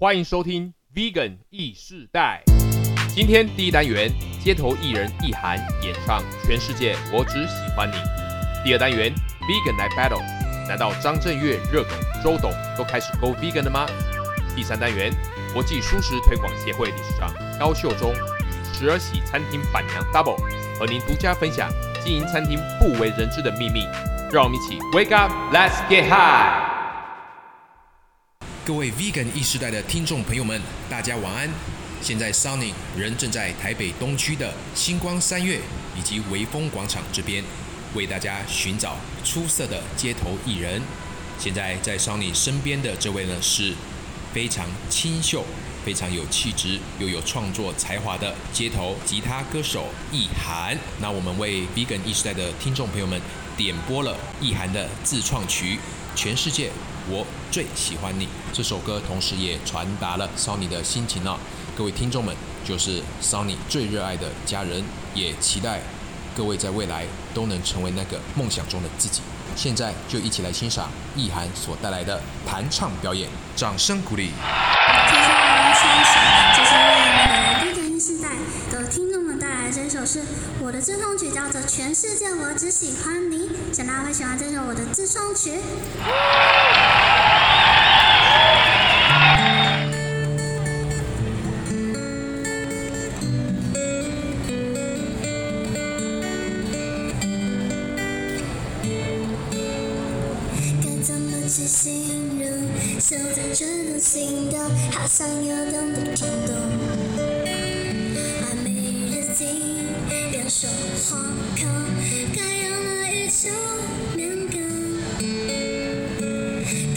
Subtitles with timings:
[0.00, 2.42] 欢迎收听 Vegan 异世代。
[3.14, 4.10] 今天第一单元，
[4.42, 7.92] 街头艺人易涵演唱《全世界我只喜欢你》。
[8.64, 10.22] 第二单元，Vegan 来 battle，
[10.66, 11.90] 难道张震岳、热狗、
[12.24, 13.86] 周董都开始 go vegan 了吗？
[14.56, 15.12] 第三单元，
[15.52, 20.40] 国际素食推广协会理事长高秀忠与时而喜餐厅板娘 Double
[20.78, 21.70] 和您独家分享
[22.02, 23.84] 经营餐厅不为人知的秘密。
[24.32, 26.79] 让我们一起 wake up，let's get high。
[28.70, 31.50] 各位 Vegan 意时代的听众朋友们，大家晚安。
[32.00, 35.58] 现在 Sunny 人正在台北东区的星光三月
[35.98, 37.42] 以及微风广场这边，
[37.94, 40.80] 为大家寻找出色的街头艺人。
[41.36, 43.74] 现在在 Sunny 身边的这位呢，是
[44.32, 45.44] 非常清秀、
[45.84, 50.78] 非常有气质又有创作才华的街头吉他歌手意涵。
[51.00, 53.20] 那我们为 Vegan 意时代的听众朋友们
[53.56, 55.74] 点播了意涵的自创曲
[56.14, 56.68] 《全世界》。
[57.08, 61.38] 我最喜欢你这首歌，同时也传达了 Sony 的心情啊！
[61.76, 64.84] 各位听众们，就是 Sony 最热爱的家人，
[65.14, 65.80] 也期待
[66.36, 69.22] 各位在未来都能成为那个梦想中的自己。
[69.56, 74.26] 现在就一起来欣赏意涵所带来的弹唱表演，掌声鼓励！
[74.26, 76.14] 接下来欣赏，
[76.56, 78.28] 这是为我们的 B 世代
[78.70, 80.22] 的听众们带来这首是
[80.60, 85.58] 我的自创曲，叫做《全世界我只喜欢你》，想大家会喜欢这首我的自创曲。
[104.00, 104.58] 心动，
[104.92, 106.56] 好想有动的冲动。
[108.40, 108.70] 完美
[109.10, 109.46] 的镜，
[110.32, 110.66] 两手
[111.04, 111.20] 晃
[111.54, 111.66] 口，
[112.34, 112.70] 该用
[113.02, 113.50] 哪一种
[114.16, 114.58] 面孔？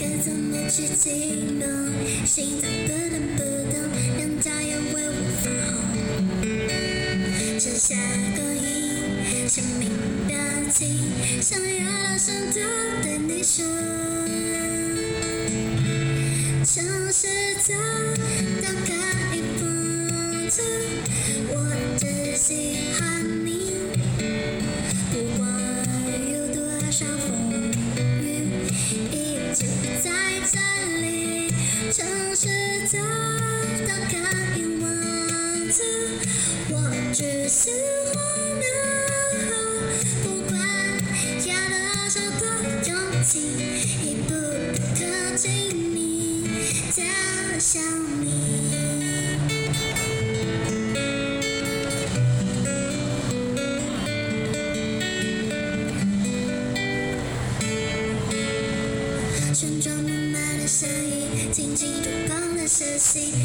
[0.00, 1.66] 该怎么去形容？
[2.24, 3.38] 心脏扑通扑
[3.70, 3.74] 通，
[4.16, 5.46] 两家眼为我发
[5.92, 5.94] 红。
[7.60, 7.94] 剩下
[8.34, 9.90] 光阴，生命
[10.26, 10.34] 表
[10.72, 10.82] 情，
[11.42, 12.56] 想要大声地
[13.02, 13.62] 对你说。
[17.24, 17.74] 城
[18.16, 19.23] 市在打开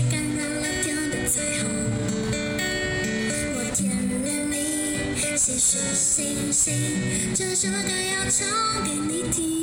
[0.09, 1.69] 感染了天的彩虹。
[3.53, 6.73] 我天脸里细数星星，
[7.35, 8.47] 这首歌要唱
[8.83, 9.58] 给你听。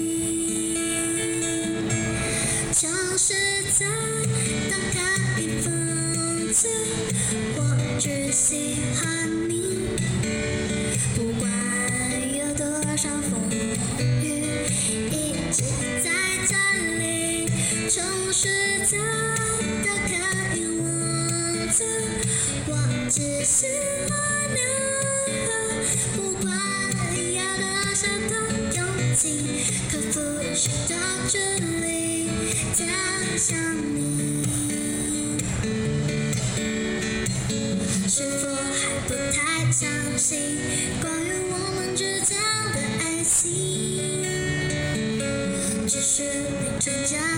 [46.86, 47.35] 你睁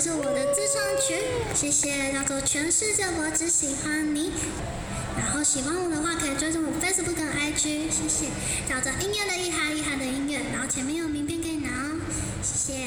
[0.00, 1.14] 首是我的自创曲，
[1.54, 4.30] 谢谢，叫做《全世界我只喜欢你》。
[5.14, 8.30] 然后喜欢我的话，可以追踪我 Facebook 跟 IG，谢谢。
[8.66, 12.00] 叫做音乐的意涵，意涵的音乐，然后前面有名片可以拿哦，
[12.42, 12.86] 谢谢。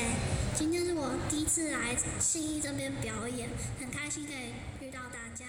[0.56, 3.48] 今天是我第一次来信义这边表演，
[3.80, 5.46] 很开心可以遇到大家。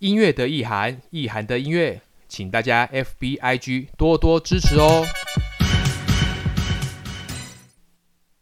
[0.00, 5.06] 音乐的意涵，意涵的音乐，请大家 FBIG 多多支持哦。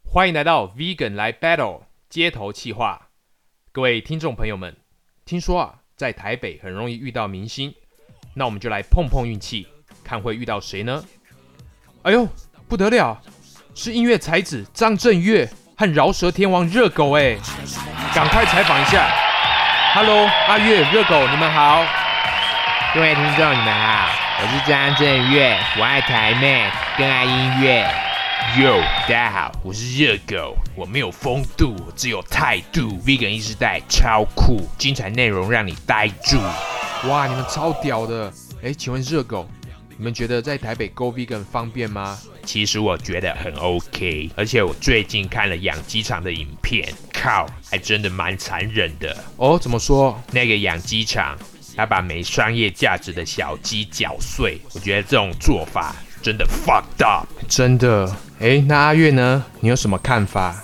[0.03, 3.09] 欢迎来到 Vegan 来 Battle 街头气话，
[3.71, 4.75] 各位听众朋友们，
[5.25, 7.71] 听说啊，在台北很容易遇到明星，
[8.33, 9.67] 那我们就来碰碰运气，
[10.03, 11.05] 看会遇到谁呢？
[12.01, 12.27] 哎呦，
[12.67, 13.21] 不得了，
[13.75, 15.47] 是音乐才子张震岳
[15.77, 17.37] 和饶舌天王热狗哎，
[18.15, 19.07] 赶快采访一下。
[19.93, 21.85] Hello，阿月、热狗，你们好。
[22.95, 24.09] 各位听众，你们好，
[24.41, 28.08] 我是张震岳，我爱台妹，更爱音乐。
[28.57, 32.99] Yo，大家好，我是热狗，我没有风度，我只有态度。
[33.05, 36.39] Vegan 意识代超酷，精彩内容让你呆住。
[37.07, 38.33] 哇，你们超屌的！
[38.63, 39.47] 哎，请问热狗，
[39.95, 42.17] 你们觉得在台北 Go Vegan 方便吗？
[42.43, 49.15] 其实我觉得很 OK，而且我最近看了养鸡场的影片，靠，还真的蛮残忍的。
[49.37, 50.19] 哦，怎么说？
[50.31, 51.37] 那个养鸡场，
[51.75, 58.11] 他把没商业价值的小鸡搅碎，我觉得这种做法真的 fucked up，真的。
[58.41, 59.43] 哎，那阿月呢？
[59.59, 60.55] 你有什么看法？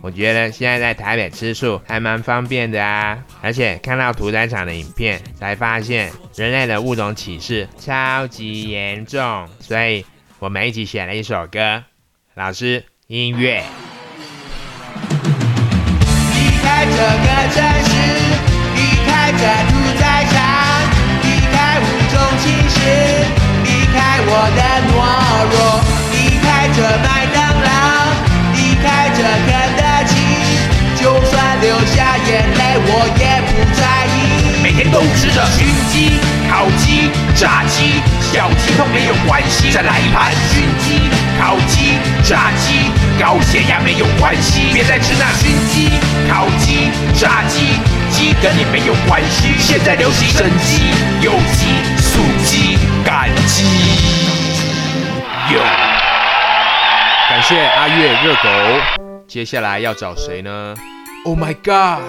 [0.00, 10.06] 我觉得现在在台北吃素还蛮方便的啊，而且看到屠宰场的影片，才发现人类的物种歧视超级严重，所以
[10.38, 11.82] 我们一起写了一首歌。
[12.34, 13.64] 老师，音乐。
[16.32, 17.90] 离开这个城市，
[18.76, 20.38] 离开这屠宰场，
[21.24, 22.78] 离开物种歧视，
[23.64, 24.94] 离开我的懦
[25.50, 25.58] 弱，
[26.70, 27.68] 离开这麦当劳，
[28.54, 30.14] 离开这肯德基，
[31.02, 32.88] 就算流下眼泪，我
[33.18, 34.62] 也不在意。
[34.62, 38.00] 每天都吃着熏鸡、烤鸡、炸鸡，
[38.32, 45.90] 小鸡都没有关系，再来一盘熏鸡、烤鸡、炸鸡，高血压没有关系，别再吃那熏鸡、
[46.30, 47.80] 烤鸡、炸鸡，
[48.12, 49.54] 鸡跟你没有关系。
[49.58, 51.66] 现在流行生鸡、有机、
[51.98, 53.64] 素鸡、干鸡。
[55.52, 55.89] 有。
[57.50, 58.48] 感谢阿月热狗。
[59.26, 60.72] 接下来要找谁呢
[61.24, 62.00] ？Oh my god！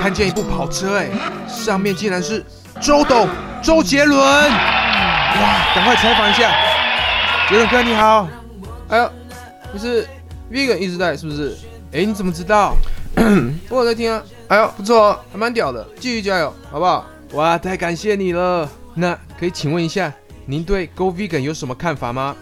[0.00, 1.08] 看见一部跑车哎，
[1.48, 2.44] 上面竟然是
[2.80, 3.28] 周董
[3.60, 4.16] 周杰伦！
[4.20, 6.52] 哇，赶快采访一下，
[7.48, 8.28] 杰伦哥你好。
[8.90, 9.12] 哎呦，
[9.72, 10.06] 不是
[10.52, 11.58] Vegan 一直在是不是？
[11.92, 12.76] 哎，你怎么知道？
[13.70, 14.22] 我有在听啊。
[14.46, 17.04] 哎呦，不错哦，还蛮屌的，继续加油，好不好？
[17.32, 18.68] 哇，太感谢你了。
[18.94, 20.12] 那可以请问一下，
[20.46, 22.36] 您对 Go Vegan 有什么看法吗？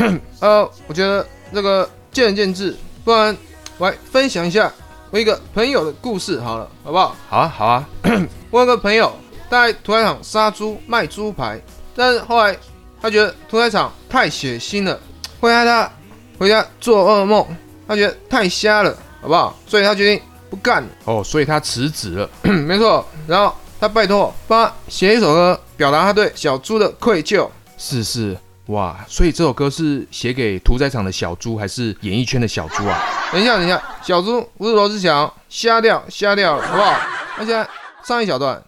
[0.40, 3.36] 呃，我觉得这个见仁见智，不然
[3.78, 4.72] 我来分享一下
[5.10, 7.16] 我一个朋友的故事好了，好不好？
[7.28, 7.88] 好啊，好啊。
[8.50, 9.14] 我有个朋友
[9.50, 11.60] 在屠宰场杀猪卖猪排，
[11.94, 12.56] 但是后来
[13.00, 14.98] 他觉得屠宰场太血腥了，
[15.40, 15.90] 会害他
[16.38, 17.46] 回家做噩梦，
[17.86, 19.56] 他觉得太瞎了，好不好？
[19.66, 20.88] 所以他决定不干了。
[21.04, 23.04] 哦，所以他辞职了， 没错。
[23.26, 27.46] 然后他拜托我帮他写一首歌，表达他对小猪的愧疚。
[27.76, 28.36] 是是。
[28.70, 32.98] 哇，所以这首歌是写给屠宰场的小猪，还是演艺圈的小猪啊？
[33.32, 36.96] 等一下，等一下，小猪不是罗志祥，瞎掉，瞎掉，好不好？
[37.38, 37.68] 那现在
[38.04, 38.60] 上一小段。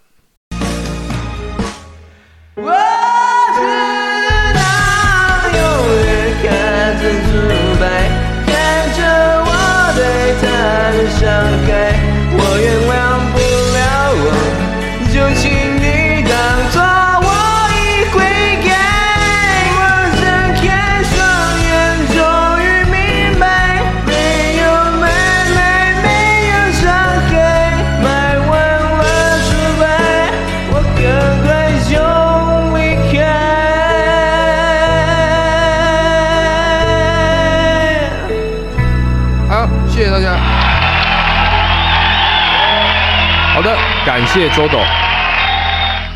[44.04, 44.80] 感谢周董。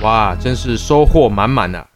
[0.02, 1.88] 哇，真是收获满满啊！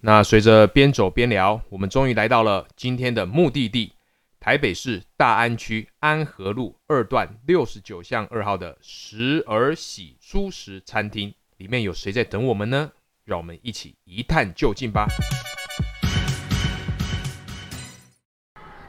[0.00, 3.92] 那随着边走边聊，我们终于来到了今天的目的地——
[4.40, 11.34] 台北市大安区安和路二段六十九巷二号的时而喜素食餐厅。
[11.58, 12.90] 里面有谁在等我们呢？
[13.26, 15.06] 让我们一起一探究竟吧。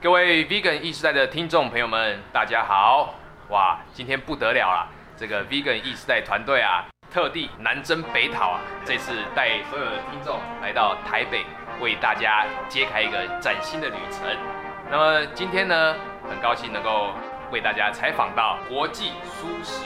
[0.01, 3.13] 各位 Vegan 意时代的听众朋友们，大家好！
[3.50, 4.89] 哇，今天不得了啦！
[5.20, 11.44] 这个 Vegan 意识代团队啊，特地南征北讨啊，这次带所有的听众来到台北，
[11.82, 14.26] 为大家揭开一个崭新的旅程。
[14.90, 15.94] 那么今天呢，
[16.30, 17.10] 很高兴能够
[17.52, 19.84] 为大家采访到国际素食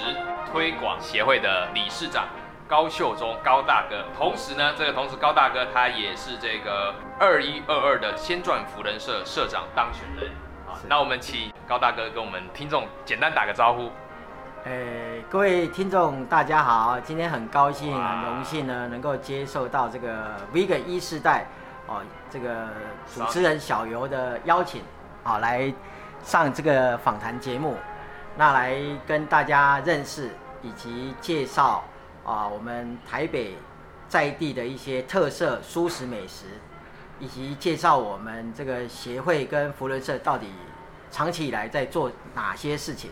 [0.52, 2.28] 推广协会的理事长
[2.68, 4.06] 高秀忠高大哥。
[4.16, 10.30] 同时呢，这个同时高大哥他也是这个二一二二的先传福人社社长当选人。
[10.68, 13.92] 啊，那我们请高大哥跟我们听众简单打个招呼。
[14.65, 14.72] 呃，
[15.29, 21.46] 各位听众大家好，今天很高兴、很荣幸呢，能够接受到这个 Vegan 一世代
[21.86, 22.70] 哦，这个
[23.13, 24.82] 主持人小游的邀请，
[25.22, 25.74] 啊，来
[26.24, 27.75] 上这个访谈节目，
[28.38, 30.29] 那来跟大家认识
[30.62, 31.84] 以及介绍
[32.25, 33.58] 啊，我们台北
[34.08, 36.46] 在地的一些特色蔬食美食，
[37.20, 40.48] 以及介绍我们这个协会跟福伦社到底
[41.12, 43.12] 长期以来在做哪些事情。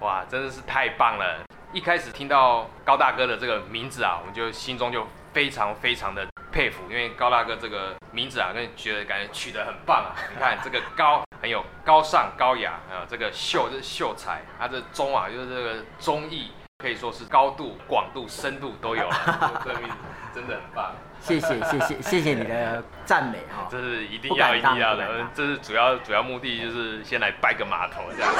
[0.00, 1.44] 哇，真的是太棒了！
[1.72, 10.16] 一开始听到高大哥的这个名字啊，我们就心中就非常非常的佩服，因为高大哥这个名字啊，跟觉得感觉取得很棒啊。
[10.34, 19.60] 你看这个高很有高尚高雅啊，这个秀就是秀才，他这中啊就是这个忠义，可以说是高度、广度、深度都有了。
[19.62, 19.94] 这个名字
[20.34, 28.32] 真的很棒，谢谢谢谢谢谢你的赞美哈、这是一定要一定要的这是主要主要目的就是先来拜个码头这样。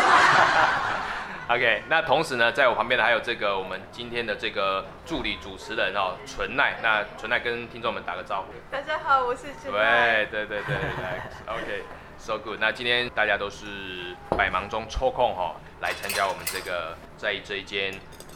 [1.51, 6.79] OK，那同时呢，在我旁边的还有这个我们今天的这个助理主持人哦，纯奈。
[6.81, 8.53] 那纯奈跟听众们打个招呼。
[8.71, 12.61] 大家好，我是陈对对对对对，OK，so good。
[12.61, 17.93] 那今天大家都是百忙中抽空哈、来参加我们这个在这一间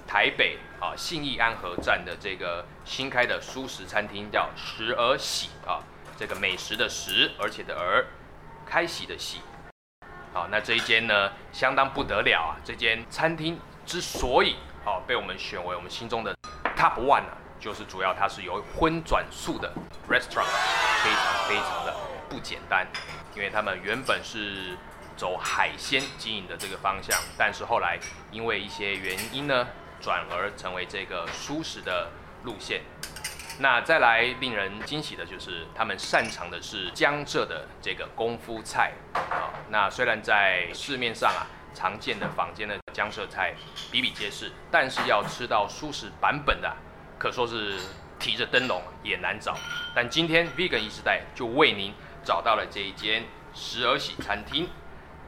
[0.09, 5.79] 台北啊信义安和站的这个新开的素食餐厅，叫食而喜啊，
[6.17, 8.05] 这个美食的食，而且的而，
[8.67, 9.41] 开喜的喜。
[10.35, 12.59] 好，那这一间呢，相当不得了啊！
[12.65, 16.37] 这间餐厅之所以好、被我们选为我们心中的
[16.77, 19.73] top one 啊，就是主要它是由荤转素的
[20.09, 20.51] restaurant，
[21.05, 21.95] 非常非常的
[22.29, 22.85] 不简单，
[23.37, 24.77] 因为他们原本是
[25.17, 27.97] 走海鲜经营的这个方向，但是后来
[28.33, 29.69] 因为一些原因呢，
[30.01, 32.11] 转而成为这个素食的
[32.43, 32.81] 路线。
[33.59, 39.55] 那再来令人惊喜的就是，他们擅长的是江浙的这个功夫菜啊。
[39.71, 43.55] 那虽然在市面上啊常见的坊间的江浙菜
[43.93, 46.77] 比比皆是，但是要吃到素食版本的，
[47.19, 47.79] 可说是
[48.19, 49.57] 提着灯笼也难找。
[49.95, 51.95] 但今天 Vegan 一时代就为您
[52.25, 54.69] 找到了这一间时而喜餐厅。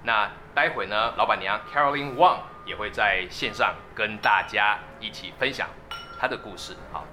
[0.02, 5.68] 那待会呢，老板娘 Caroline Wang 也会在线上跟大家一起分享
[6.18, 6.76] 她的故事。
[6.92, 7.04] 好，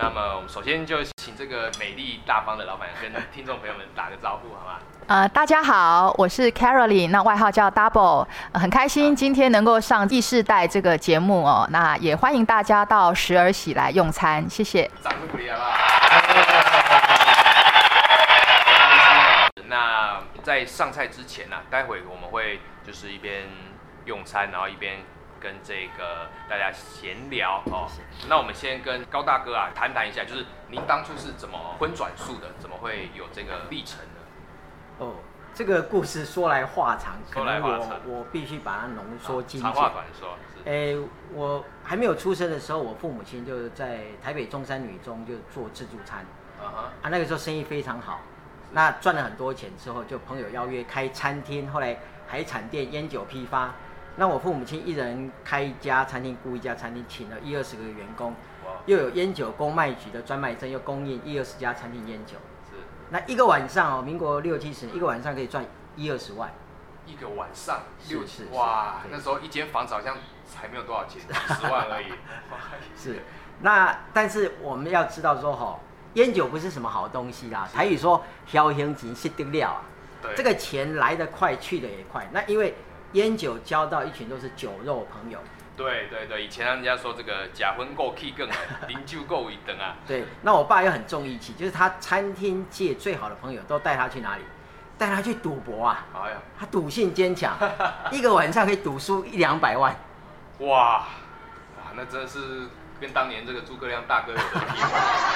[0.00, 4.78] 那么我们首先就请这个美丽大方的老板娘跟听众朋友们打个招呼，好吗？
[5.08, 14.88] 呃，大家好，我是 Caroline，那外号叫 Double，、呃很开心今天能够上第世代这个节目哦，那也欢迎大家到时而喜来用餐，谢谢。
[15.02, 15.68] 掌声鼓励好不好？
[19.66, 23.48] 那在上菜之前呢、待会我们会就是一边
[24.04, 24.98] 用餐，然后一边
[25.40, 27.88] 跟这个大家闲聊哦。
[28.28, 35.04] 那我们先跟高大哥啊谈谈一下，就是您当初是怎么荤转素的，怎么会有这个历程的？
[35.04, 35.14] 哦，
[35.54, 39.92] 这个故事说来话长，可能我话长我必须把它浓缩精长话简。
[39.92, 40.98] 短说，是诶，
[41.32, 46.26] 我还没有出生的时候，我父母亲就在台北中山女中就做自助餐
[46.60, 48.20] 啊哈，啊，那个时候生意非常好，
[48.72, 53.72] 那赚了很多钱之后，就朋友邀约开餐厅，后来海产店、烟酒批发。
[54.18, 58.34] 那我父母亲一人开一家餐厅，雇一家餐厅，请了一二十个员工，
[58.86, 62.32] 又有烟酒公卖局的专卖证，又供应一二十家餐厅烟酒。
[62.68, 62.76] 是
[63.10, 65.64] 那一个晚上哦，民国六七十年，一个晚上可以赚
[65.96, 66.52] 一二十万。
[67.06, 71.22] 一个晚上六是是是哇，那时候一间房子好像才没有多少钱，
[71.56, 72.12] 十万而已。
[72.96, 73.22] 是，
[73.62, 75.78] 那但是我们要知道说哈、
[76.14, 77.66] 烟酒不是什么好东西啦。
[77.72, 79.82] 台语说“飘香钱是得了啊”，
[80.20, 82.28] 对，这个钱来得快，去得也快。
[82.32, 82.74] 那因为
[83.12, 85.38] 烟酒交到一群都是酒肉朋友，
[85.76, 88.48] 对对对，以前人家说这个假婚够 K 更，
[88.88, 89.96] 零酒够一等啊。
[90.06, 90.24] 对。
[90.42, 94.42] 那我爸又很重义气，就是他餐厅界最好的朋友都带他去哪里？
[94.98, 96.04] 带他去赌博啊！
[96.12, 97.56] 哎呀，他赌性坚强，
[98.10, 99.94] 一个晚上可以赌输一两百万。
[100.58, 101.06] 哇
[101.76, 102.66] 哇，那真的是
[103.00, 104.84] 跟当年这个诸葛亮大哥有得拼。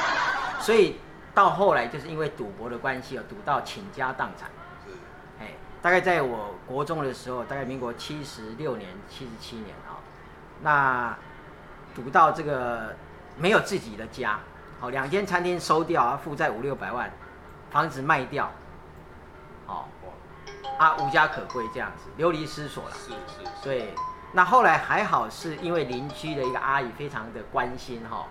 [0.59, 0.99] 所以
[1.33, 4.51] 到后来就是因为赌博的关系哦，赌到倾家荡产。
[5.83, 9.99] 大概在我国中的时候，大概民国七十六年、七十七年啊、
[10.63, 11.17] 那
[11.93, 12.95] 读到这个
[13.37, 14.39] 没有自己的家，
[14.79, 17.11] 好、两间餐厅收掉，啊，负债五六百万，
[17.73, 18.49] 房子卖掉，
[19.67, 19.89] 好、
[20.79, 22.95] 啊，无家可归这样子，流离失所了。
[22.95, 23.93] 是是是，对，
[24.33, 28.29] 那后来还好是因为邻居的一个阿姨非常的关心哈、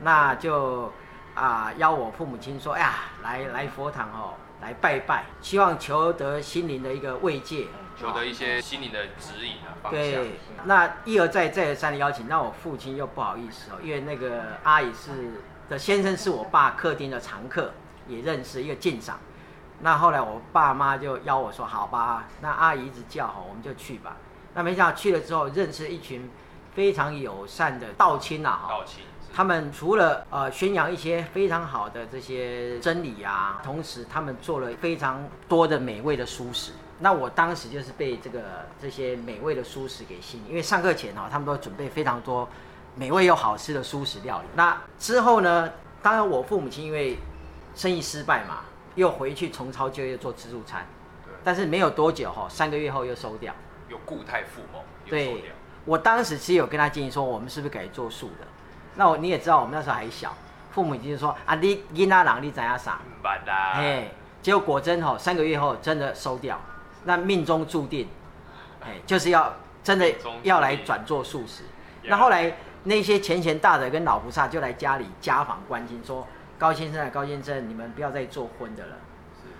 [0.00, 0.92] 那就
[1.34, 7.66] 啊邀我父母亲说，哎呀，来来佛堂哦，来拜拜，希望求得心灵的一个慰藉
[8.00, 9.90] 求得一些心灵的指引啊。
[9.90, 10.30] 对，
[10.64, 17.72] 那一而再再而三的邀请，那我父亲又不好意思哦，因为那个阿姨是的先生是我爸客厅的常客，
[18.06, 19.18] 也认识一个鉴赏。
[19.80, 24.16] 那后来我爸妈就邀我说：“好吧，那阿姨一直叫吼，我们就去吧。”
[24.54, 26.30] 那没想到去了之后，认识一群
[26.72, 36.72] 非常友善的道亲啊，哈，道亲是他们除了呃宣扬一些非常好的这些真理啊，同时他们做了非常多的美味的蔬食。
[36.98, 38.40] 那我当时就是被这个
[38.80, 42.48] 这些美味的蔬食给吸引，因为上课前哈、他们都准备非常多
[42.94, 44.44] 美味又好吃的蔬食料理。
[44.54, 45.72] 那之后呢，
[46.02, 47.16] 当然我父母亲因为
[47.74, 48.60] 生意失败嘛，
[48.94, 50.86] 又回去重操旧业做自助餐，
[51.24, 53.52] 对但是没有多久哈、三个月后又收掉。
[53.88, 55.42] 有固态附萌，有对
[55.84, 58.46] 我当时其实有跟他建议说，我们是不是可以做素的？
[58.94, 60.34] 那我你也知道，我们那时候还小，
[60.70, 62.98] 父母已经说啊，你囡仔郎你怎样啥？
[63.02, 64.10] 很板啦，哎，
[64.42, 66.60] 结果果真吼、三个月后真的收掉，
[67.04, 68.08] 那命中注定，
[68.80, 71.64] 哎，就是要真的要来转做素食。
[72.04, 72.52] 那后来
[72.84, 76.26] 那些虔贤大德跟老菩萨就来家里家访关心，说
[76.58, 78.96] 高先生啊，高先生，你们不要再做荤的了。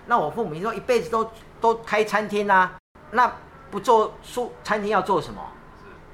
[0.06, 2.72] 那我父母亲说一辈子都都开餐厅啊，
[3.12, 3.32] 那
[3.70, 5.40] 不做素餐厅要做什么？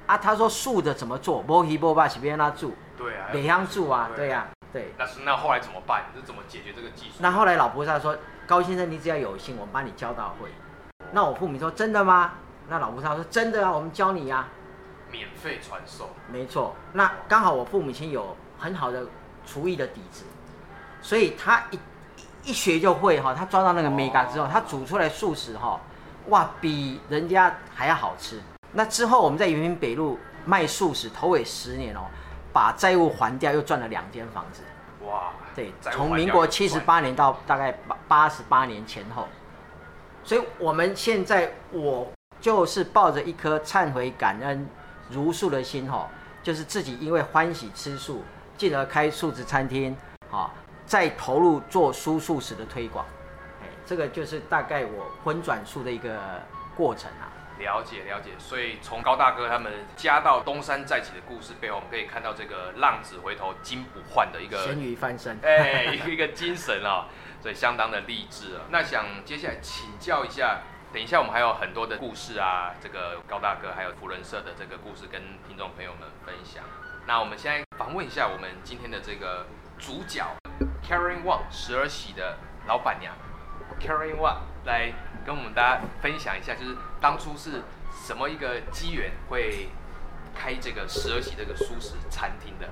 [0.05, 1.41] 啊，他说素的怎么做？
[1.41, 4.93] 波皮波巴是别让他住，对啊，北乡住啊，对呀、呀、对。
[4.97, 6.03] 那是那后来怎么办？
[6.13, 7.13] 你是怎么解决这个技术？
[7.19, 8.15] 那后来老菩萨说，
[8.45, 10.49] 高先生你只要有心，我们帮你教到会。
[11.13, 12.33] 那我父母说真的吗？
[12.67, 14.47] 那老菩萨说真的啊，我们教你呀、
[15.09, 19.05] 免费传授，没错，那刚好我父母亲有很好的
[19.45, 20.25] 厨艺的底子，
[21.01, 21.79] 所以他一
[22.43, 25.79] 一学就会哈，他抓到那个 mega 之后，他煮出来素食哈，
[26.27, 28.39] 哇，比人家还要好吃。
[28.73, 32.01] 那之后我们在延平北路卖素食，头尾十年哦，
[32.51, 34.61] 把债务还掉，又赚了两间房子。
[35.05, 39.27] 哇，对，从民国七十八年到大概八八十八年前后，
[40.23, 44.67] 所以我们现在我就是抱着一颗忏悔、感恩、
[45.09, 46.07] 如素的心哈，
[46.43, 48.23] 就是自己因为欢喜吃素，
[48.57, 49.95] 进而开素食餐厅，
[50.29, 50.51] 啊，
[50.85, 53.05] 再投入做蔬素食的推广，
[53.61, 56.19] 哎，这个就是大概我荤转素的一个
[56.75, 57.28] 过程啊。
[57.59, 67.05] 了解了解，所以从高大哥他们家到东山再起的故事背后，我们可以看到这个浪子回头金不换的一个咸鱼翻身， 哎，一个一 个精神啊、
[67.41, 68.61] 所以相当的励志啊。
[68.71, 70.61] 那想接下来请教一下，
[70.93, 76.63] 等一下我们还有很多的故事啊，这个高大哥还有福人社的这个故事跟听众朋友们分享。
[77.05, 79.45] 那我们现在访问一下我们今天的这个
[79.77, 80.23] 主角
[80.83, 83.13] Karen Wang 时而喜的老板娘
[83.79, 84.91] Karen Wang 来
[85.25, 87.63] 跟我们大家分享一下，就是当初是
[88.05, 89.69] 什么一个机缘会
[90.35, 92.67] 开这个十二喜这个舒适餐厅的。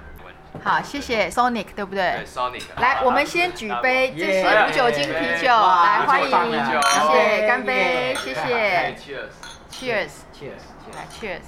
[0.63, 2.63] 好，谢谢 Sonic，对不对对？，Sonic。
[2.77, 6.31] 来，我们先举杯，这是无酒精啤酒，哇来欢迎，
[6.65, 9.19] 谢谢，干干杯，谢哎谢
[9.69, 10.09] Cheers。
[10.33, 11.41] ，Cheers，Cheers，来 Cheers。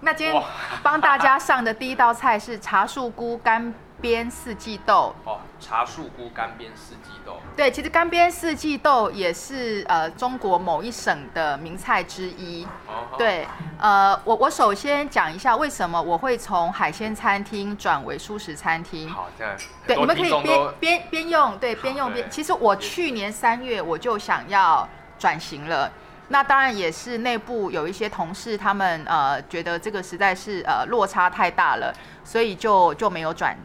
[0.00, 0.42] 那今天
[0.82, 3.72] 帮大家上的第一道菜是茶树菇干
[4.06, 5.14] 煸四季豆。
[5.24, 12.64] 哦，茶树菇干煸四季豆，对，其实干煸四季豆也是呃中国某一省的名菜之一。
[12.86, 13.46] 哦，对，
[13.78, 19.10] 呃，我我首先讲一下为什么我会从海鲜餐厅转为素食餐厅。
[19.10, 22.30] 好，这样对，你们可以边边边用，对，边用边。
[22.30, 24.88] 其实我去年三月我就想要
[25.18, 25.90] 转型了。
[26.28, 33.56] 那当然也是内部有一些同事，他们呃觉得这个实在是呃落差太大了，所以就就没有转。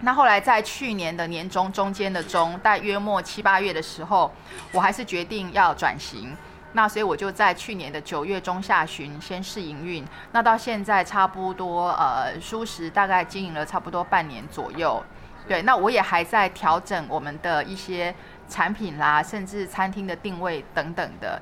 [0.00, 4.30] 那后来在去年的年中中间的中，大约末七八月的时候，
[4.72, 6.36] 我还是决定要转型。
[6.72, 15.02] 那所以我就在去年的九月中下旬先试营运，那到现在差不多呃，舒适大概经营了差不多半年左右。
[15.48, 18.14] 对，那我也还在调整我们的一些
[18.48, 21.40] 产品啦，甚至餐厅的定位等等的。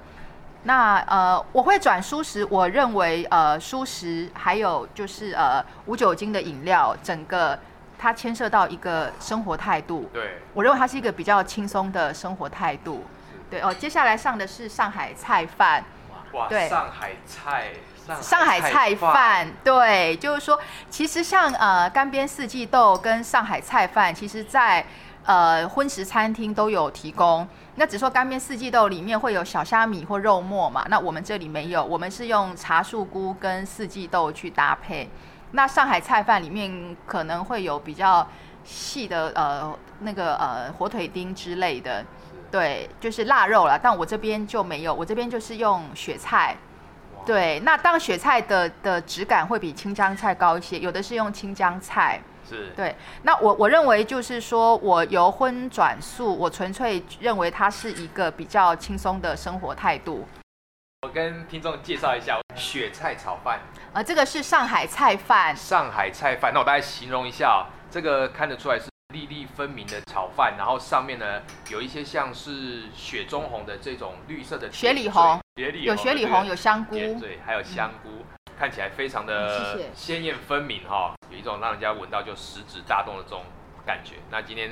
[0.63, 7.59] 那呃，我会转舒适，我认为呃，舒适还有就是呃无酒精的饮料，整个
[8.05, 10.11] 它牵涉到一个生活态度。
[10.13, 13.03] 对，我认为它是一个比较轻松的生活态度。
[13.49, 15.83] 对哦，接下来上的是上海菜饭。
[16.33, 17.73] 哇，对上海菜，
[18.21, 24.85] 上海菜饭，对，就是说，其实像呃干煸四季豆跟上海菜饭，其实在
[25.25, 27.49] 呃荤食餐厅都有提供。
[27.77, 35.09] 那只说干煸四季豆里面会有小虾米或肉末嘛，那我们这里没有，我们是用茶树菇跟四季豆去搭配。
[35.55, 38.27] 那上海菜饭里面可能会有比较
[38.65, 42.05] 细的呃那个呃火腿丁之类的，
[42.51, 43.79] 对，就是腊肉了。
[43.79, 46.57] 但我这边就没有，我这边就是用雪菜。
[47.25, 52.21] 对，那当雪菜的的质感会比青江菜高一些，有的是用青江菜。
[52.47, 60.27] 是，对，那我我认为就是说我由荤转素，我纯粹认为它是一个比较轻松的生活态度。
[61.05, 63.61] 我跟听众介绍一下雪菜炒饭，
[63.93, 66.51] 呃，这个是上海菜饭，上海菜饭。
[66.55, 78.25] 那我大概形容一下哦，这个看得出来是粒粒分明的炒饭，然后上面呢有一些像是雪中红的这种绿色的雪里红，雪里有雪里红，有香菇，点缀，还有香菇，
[78.59, 83.45] 看起来非常嗯的鲜艳分明哈、有一种让人家闻到就食指大动的这种
[83.85, 84.15] 感觉。
[84.31, 84.71] 那今天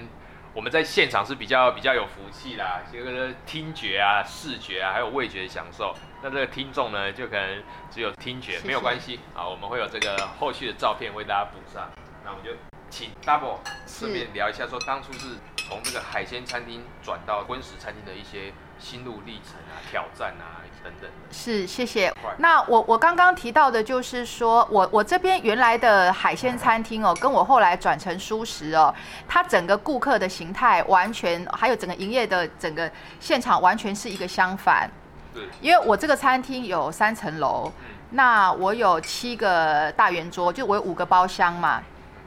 [0.54, 5.94] 我们在现场是比较比较有福气啦，这个听觉啊、视觉啊，还有味觉的享受。
[6.22, 11.90] 那这个听众呢，就可能只有听觉，没有关系啊，我们会有这个后续的照片为大家补上。
[12.22, 12.50] 那我们就
[12.90, 21.16] 请 Double 顺便聊一下，说当初是从这个海鲜餐厅转到荤食餐厅的一些心路历程啊、挑战啊等等的。
[21.30, 22.12] 是，谢谢。
[22.38, 28.94] 那我我刚刚提到的就是说，我我这边原来的海鲜餐厅哦，跟我后来转成素食哦，
[29.28, 32.90] 它整个顾客的形态完全，还有整个营业的整个
[33.20, 34.90] 现场完全是一个相反。
[35.34, 37.72] 对因为我这个餐厅有三层楼，
[38.10, 41.82] 那我有七个大圆桌，就我有五个包厢嘛。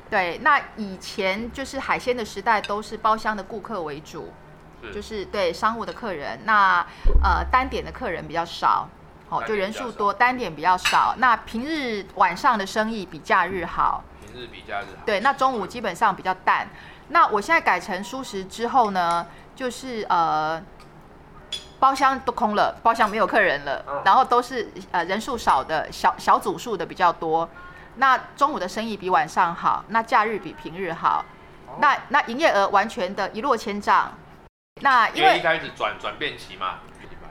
[0.10, 4.30] 对，那以前就是海鲜的时代，都是包厢的顾客为主，是
[4.94, 6.40] 就是对商务的客人。
[6.46, 6.86] 那
[7.24, 8.88] 呃单点的客人比较少，
[9.30, 11.16] 好、就人数多，单点比较少。
[11.18, 14.04] 那平日晚上的生意比假日好。
[14.26, 15.04] 平日比假日好。
[15.06, 16.68] 对，那中午基本上比较淡。
[17.10, 20.62] 那我现在改成舒食之后呢，就是呃，
[21.80, 27.48] 包厢都空了，包厢没有客人了，嗯然后都是呃人数少的小小组数的比较多。
[27.98, 31.24] 那中午的生意比晚上好，那假日比平日好，
[31.68, 34.12] 哦那那营业额完全的一落千丈。
[34.82, 36.80] 那因为一开始转转变期嘛，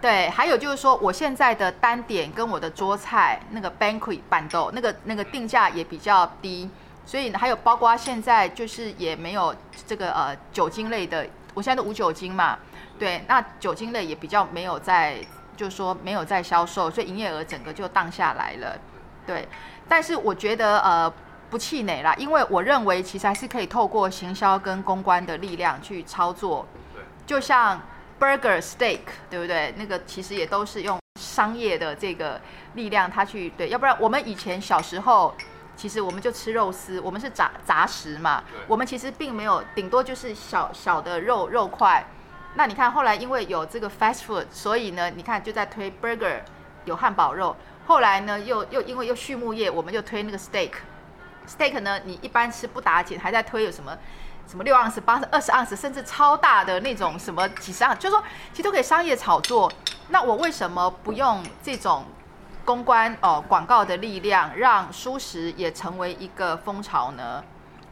[0.01, 6.71] 对，还有就是说，我现在的单点跟我的桌菜那个 banquet 板豆那个那个定价也比较低，
[7.05, 9.55] 所以还有包括现在就是也没有
[9.87, 12.59] 这个呃酒精类的，我现在都无酒精嘛，
[12.99, 15.19] 对，那酒精类也比较没有在，
[15.55, 18.79] 就是说没有在销售，所以营业额整个就荡下来了，
[19.27, 19.47] 对。
[19.87, 21.13] 但是我觉得呃
[21.51, 26.84] 不气馁啦，因为我认为其实还是可以透过行销跟公关的力量去操作，对，
[27.27, 27.81] 就像
[28.21, 29.75] burger steak 对不对？
[29.77, 32.41] 那个其实也都是用商业的这个
[32.75, 35.35] 力量，它去对，要不然我们以前小时候。
[35.77, 42.07] 其实我们就吃肉丝，我们是杂杂食嘛，我们其实并没有，顶多就是小小的肉肉块。
[42.55, 46.39] 那你看后来因为有这个 fast food，所以呢，你看就在推 burger
[46.85, 47.57] 有汉堡肉。
[47.87, 50.71] 后来呢，又又因为又畜牧业，我们就推那个 steak。
[51.49, 53.99] steak 呢，你一般吃不打紧，还在推有什么
[54.47, 59.71] 什么六盎司、八十二十盎司，甚至超大的那种什么几十盎，就是说其实都可以商业炒作。
[60.09, 62.05] 那我为什么不用这种
[62.65, 67.43] 公关哦广告的力量，让舒食也成为一个风潮呢？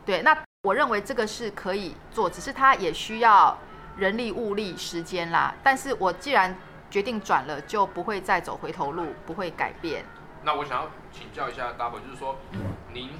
[0.04, 3.56] 对，那我认为这个是可以做，只是它也需要
[3.96, 5.54] 人力、物力、时间啦。
[5.62, 6.54] 但是我既然
[6.90, 10.04] 决定转了，就不会再走回头路，不会改变。
[10.42, 12.36] 那我想要请教一下 Double，就是说，
[12.92, 13.10] 您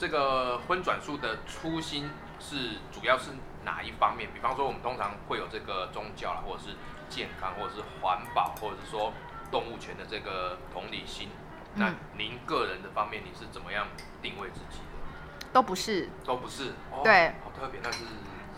[0.00, 3.32] 这个荤转素的初心是主要是
[3.66, 4.30] 哪一方面？
[4.32, 6.74] 比方说，我们通常会有这个宗教啦，或者是
[7.10, 9.12] 健康，或者是环保，或者是说
[9.50, 11.28] 动物权的这个同理心。
[11.74, 13.88] 那嗯您个人的方面，你是怎么样
[14.22, 15.46] 定位自己的？
[15.52, 17.98] 都不是，都不是，哦、对，好特别，那是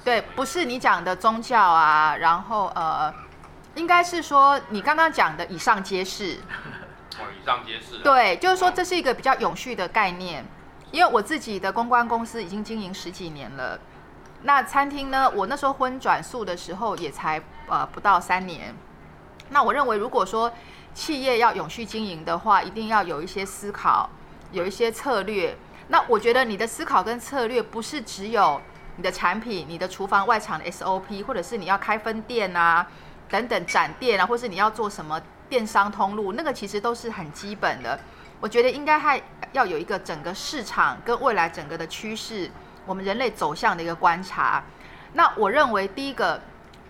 [0.05, 3.12] 对，不是你讲的宗教啊，然后呃，
[3.74, 6.38] 应该是说你刚刚讲的以上皆是。
[7.18, 10.44] 哦，以上皆是、啊。，对，就是说这是一个比较永续的概念，
[10.92, 13.81] 因为我自己的公关公司已经经营十几年了。
[14.42, 18.74] 那餐厅呢，我那时候荤转素的时候也才呃不到三年。
[19.50, 20.52] 那我认为，如果说
[20.94, 24.09] 企业要永续经营的话，一定要有一些思考，
[24.50, 25.57] 有一些策略。
[25.88, 28.61] 那我觉得你的思考跟策略不是只有
[28.96, 32.87] 你的产品、你的厨房外场的 SOP，或者是你要开分店啊
[33.28, 37.98] 等等展店啊，或是你要做什么电商通路，那个其实都是很基本的。
[38.40, 42.50] 我觉得应该还要有一个整个市场跟未来整个的趋势，
[42.84, 44.62] 我们人类走向的一个观察。
[45.12, 46.40] 那我认为第一个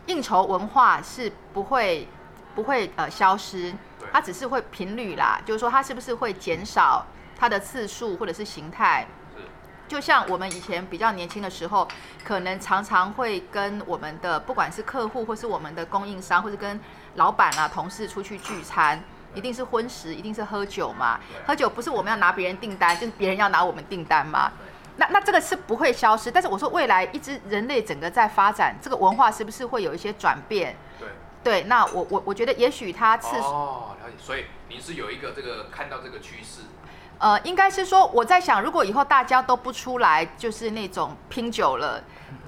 [0.07, 2.09] 应酬文化是不会
[2.55, 3.75] 不会呃消失，
[4.13, 7.05] 它只是会频率啦，就是说它是不是会减少
[7.37, 9.07] 它的次数或者是形态。
[9.37, 9.43] 是
[9.89, 11.87] 就像我们以前比较年轻的时候，
[12.25, 16.81] 可能常常会跟我们的不管是客户或是我们的供应商，或是跟
[17.17, 19.03] 老板啊、同事出去聚餐，
[19.35, 21.19] 一定是婚食，一定是喝酒嘛。
[21.47, 24.53] 喝酒不是我们要拿别人订单，就是别人要拿我们订单嘛。
[24.97, 30.77] 那那这个是不会消失，但是我说未来一直人类整个在发展，这个文化是不是会有一些转变？
[30.99, 31.09] 对。
[31.43, 34.15] 对，那我我我觉得也许它次数、哦，了解。
[34.17, 36.61] 所以您是有一个这个看到这个趋势，
[37.19, 42.01] 呃，应该是说我在想，如果以后大家都不出来，就是那种拼酒了，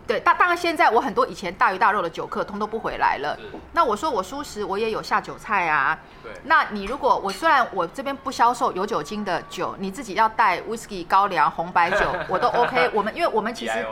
[0.06, 3.34] 对，当当然现在我很多以前大鱼大肉的酒客通都不回来了。
[3.40, 5.98] 是，那我说我素食我也有下酒菜啊。
[6.22, 12.90] 对，那你如果我虽然我这边不销售有酒精的酒，你自己要带 whisky、高粱、红白酒，我都 OK。
[12.92, 13.86] 我们因为我们其实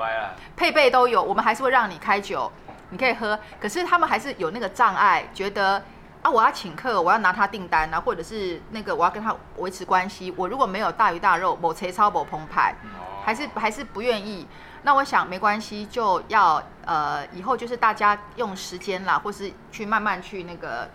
[0.55, 2.53] 配备都有，我们还是会让你开酒，
[2.91, 3.39] 你可以喝。
[3.59, 5.83] 可是他们还是有那个障碍，觉得
[6.21, 14.47] 啊，我要请客，我要拿他订单啊，或者是那个我要跟他维持关系，我如果没有大鱼大肉，某切超某澎湃，哦还是还是不愿意。
[14.83, 20.91] 那我想没关系，就要呃以后就是大家用时间啦，或是去慢慢去那个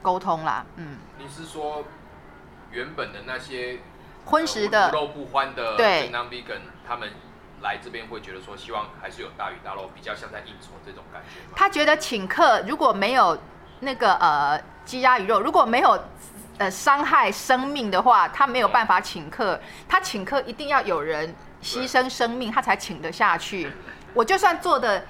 [0.00, 0.98] 沟通啦，嗯。
[1.18, 1.84] 你是说
[2.70, 3.80] 原本的那些
[4.24, 7.10] 荤食的肉不欢的对 non vegan，他们
[7.60, 11.40] 来这边会觉得说，希望还是有大鱼大肉，比较像在应酬这种感觉？
[11.54, 13.38] 他觉得请客如果没有
[13.80, 16.00] 那个呃鸡鸭鱼肉，如果没有
[16.58, 19.60] 呃伤害生命的话，他没有办法请客。
[19.88, 23.72] 他请客一定要有人牺牲生命，他才请得下去。
[24.14, 25.04] 我就算做的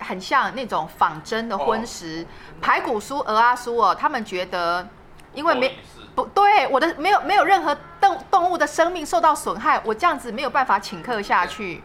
[0.00, 2.26] 很像那种仿真的荤食，
[2.60, 4.86] 排骨酥、鹅啊酥哦，他们觉得
[5.32, 5.78] 因为没
[6.14, 11.82] 不对，我的没有没有任何动动物的生命受到损害，我这样子没有办法请客下去。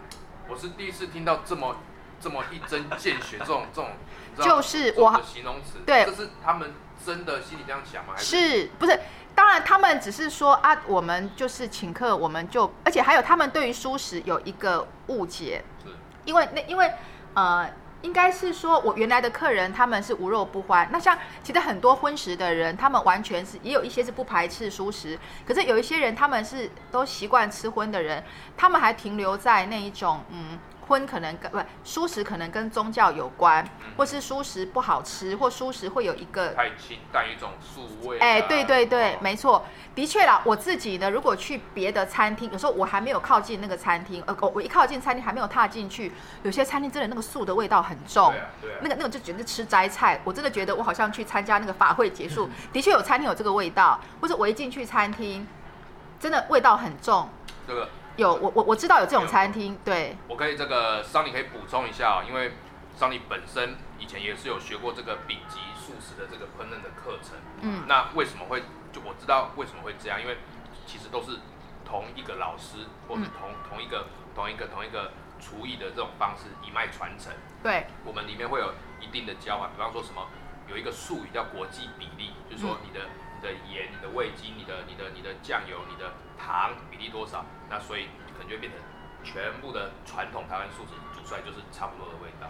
[0.49, 1.77] 我是第一次听到这么
[2.19, 3.91] 这么一针见血这种这种，
[4.37, 6.73] 就是我形容词，对这是他们
[7.05, 8.13] 真的心里这样想吗？
[8.15, 8.99] 还是不是？
[9.37, 15.91] 当然，他们只是说啊，我们就是请客，我们就，而且还有他们对于素食有一个误解，是
[16.25, 16.91] 因为那因为
[17.35, 17.69] 呃，
[18.01, 28.23] 应该是说我原来的客人他们是无肉不欢，那像其实很多荤食的人，他们完全是也有一些是不排斥素食，可是有一些人他们是都习惯吃荤的人，
[28.57, 30.57] 他们还停留在那一种嗯。
[30.87, 38.21] 荤可能跟不素食可能跟宗教有关，或是素食不好吃，或素食会有一个太清淡一种素味啊。
[38.25, 40.41] 哎，对对对，哦没错，的确啦。
[40.45, 46.11] 我自己呢，如果去别的餐厅，有时候我还没有靠近那个餐厅，呃，我我一靠近餐厅还没有踏进去，
[46.43, 50.19] 有些餐厅真的那个素的味道很重，对啊对啊那个那个就觉得吃斋菜。
[50.23, 55.47] 我真的觉得我好像去参加那个法会结束， 的确有餐厅有这个味道，或者我一进去餐厅，
[56.19, 57.27] 真的味道很重。
[57.67, 62.51] 这个有我我我知道有这种餐厅，对，我可以这个桑尼可以补充一下哦，因为
[62.95, 67.37] 桑尼本身以前也是有学过这个丙级素食的这个烹饪的课程。
[67.61, 70.19] 嗯那为什么会就我知道为什么会这样？
[70.19, 70.37] 因为
[70.85, 71.39] 其实都是
[71.85, 77.31] 同一个老师，或是嗯同、同一个同一个同一个厨艺的这种方式一脉传承。
[77.61, 80.25] 对，我们里面会有一定的交换，比方说什么
[80.67, 83.05] 有一个术语叫国际比例，就是说你的、
[83.37, 88.81] 你的盐、你的味精、你的、你的、你的酱油、你的糖比例多少，那所以可能就会变成
[89.23, 92.47] 全部的传统台湾素食煮出来就是差不多的味道。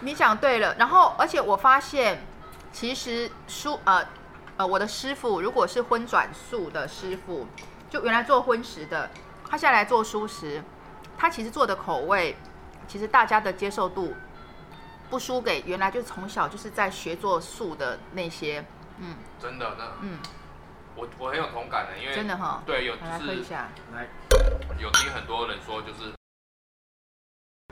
[0.00, 2.24] 你讲对了，然后而且我发现，
[2.72, 4.06] 其实素呃
[4.56, 7.46] 呃，我的师傅如果是荤转素的师傅，
[7.90, 9.10] 就原来做荤食的，
[9.48, 10.62] 他现在来做素食，
[11.18, 12.36] 他其实做的口味，
[12.86, 14.14] 其实大家的接受度
[15.10, 18.64] 不输给原来就从小就是在学做素的那些，
[19.00, 20.18] 嗯真的，那嗯，
[20.94, 22.62] 我我很有同感的，因为真的哈？
[22.66, 24.06] 对，有就来一是下，来，
[24.78, 26.12] 有听很多人说，就是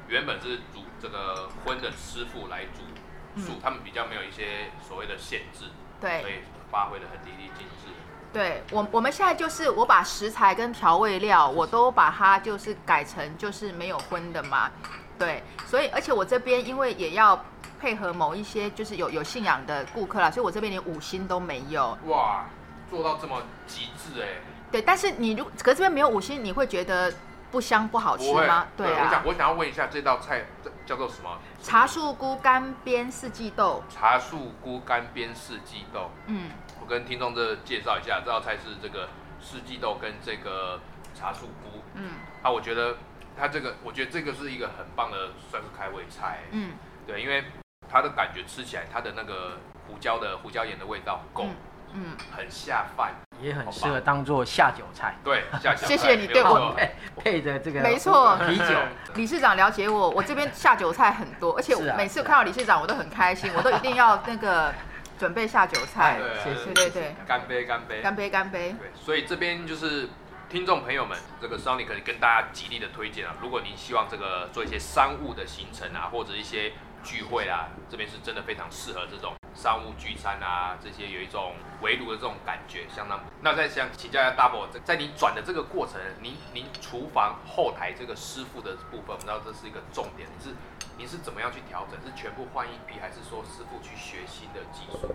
[0.09, 5.67] 原本是煮这个荤的师傅来煮素，嗯他们比较没有一些所谓的限制，
[6.01, 6.23] 对。
[6.23, 6.35] 所以
[6.71, 7.93] 发挥的很淋漓尽致。
[8.31, 14.71] 对我，我们现在就是我把食材跟调味料，我都把它就是改成就是没有荤的嘛，
[15.19, 17.43] 对，所以而且我这边因为也要
[17.79, 22.47] 配合某一些就是有有信仰的顾客啦，所以我这边连五星都没有，哇，
[22.91, 24.29] 做到这么极致哎、
[24.71, 27.13] 对，但是你如可是这边没有五星，你会觉得
[27.51, 28.67] 不香不好吃吗？
[28.77, 30.45] 我啊想，我想要问一下，这道菜
[30.85, 31.39] 叫做什么？
[31.63, 36.11] 茶树菇干煸四季豆，茶树菇干煸四季豆。
[36.27, 39.09] 嗯，我跟听众这介绍一下，这道菜是这个
[39.41, 40.81] 四季豆跟这个
[41.15, 41.81] 茶树菇。
[41.95, 42.11] 嗯
[42.43, 42.97] 啊，我觉得
[43.37, 46.41] 它这个，我觉得这个是一个很棒的，算是开胃菜。
[46.51, 46.73] 嗯
[47.07, 47.43] 对，因为
[47.91, 51.55] 它的感觉吃起来，它的那个胡椒的胡椒盐的味道够，嗯
[51.95, 53.15] 嗯，很下饭。
[53.41, 58.75] 也很适合当做下酒菜，对，下酒菜谢谢你对我 配配着这个没错啤酒，
[59.15, 64.75] 理事长了解我，我这边下酒菜很多，而且是啊每次看到理事长我都很开心，我都一定要那个
[65.21, 66.19] 准备下酒菜。
[66.19, 68.75] 对谢谢对对对，干杯，干杯，干杯干杯。
[68.77, 70.09] 对，所以这边就是
[70.49, 73.37] 听众朋友们，这个 Sony 可以跟大家极力的推荐啊。
[73.41, 76.73] 如果您希望这个做一些商务的行程啊，或者一些
[77.03, 83.21] 聚会啊，这边是真的非常适合这种商务聚餐啊，这些有一种围炉的这种感觉，相当。
[83.41, 90.55] 那再想请教一下 Double，在在你转的这个过程，您您厨房后台这个师傅的部分，我们知道这是一个重点，你是
[90.97, 91.99] 您是怎么样去调整？
[92.05, 95.15] 是全部换一批，还是说师傅去学新的技术？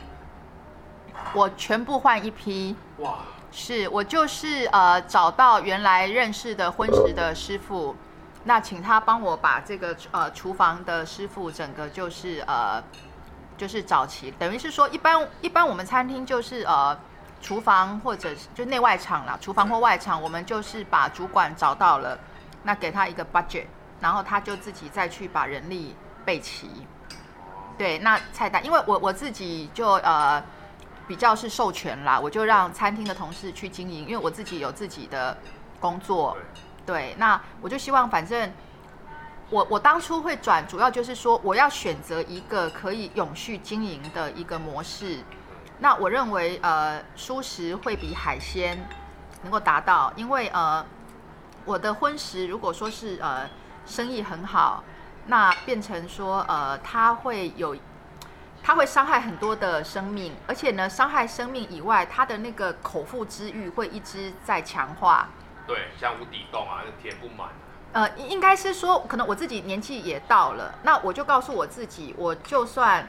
[1.36, 3.20] 我全部换一批，哇，
[3.52, 7.96] 是我就是呃找到原来认识的婚食的师傅，
[8.46, 12.84] 那请他帮我把这个呃厨房的师傅整个就是呃
[13.58, 16.98] 就是找齐，等于是说一般一般我们餐厅就是呃
[17.42, 22.20] 厨房或者就内外场啦，厨房或外场，我们就是把主管找到了，
[22.64, 23.66] 那给他一个 budget，
[24.02, 26.70] 然后他就自己再去把人力备齐。
[27.78, 30.44] 对，那菜单，因为我我自己就呃
[31.08, 35.38] 比较是授权啦，我就让餐厅的同事去经营，因为我自己有自己的
[35.80, 36.36] 工作。
[36.86, 38.52] 对，那我就希望，反正
[39.50, 45.20] 我我当初会转，主要就是说我要选择一个可以永续经营的一个模式。
[45.80, 48.78] 那我认为呃，蔬食会比海鲜
[49.42, 50.86] 能够达到，因为呃，
[51.66, 53.50] 我的荤食如果说是呃
[53.86, 54.84] 生意很好，
[55.28, 57.76] 那变成说呃，它会有。
[58.66, 65.28] 它会伤害很多的生命，而且呢，伤害生命以外，它的那个口腹之欲会一直在强化。
[65.66, 67.50] 对，像无底洞啊，就填不满。
[67.94, 73.08] 呃，应应该是说，可能我自己年纪也到了，那我就告诉我自己，我就算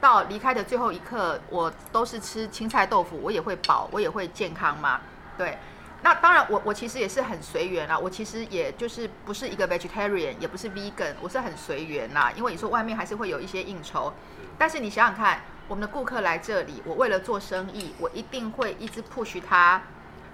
[0.00, 5.00] 到离开的最后一刻，我都是吃青菜豆腐，我也会饱，我也会健康嘛。
[5.38, 5.56] 对，
[6.02, 14.12] 那当然，我我其实也是很随缘啦，我其实也就是不是一个 vegetarian，也不是 vegan，我是很随缘啦，因为你说外面还是会有一些应酬，
[14.58, 19.80] 但是你想想看，我们的顾客来这里，我为了做生意，我一定会一直 push 他。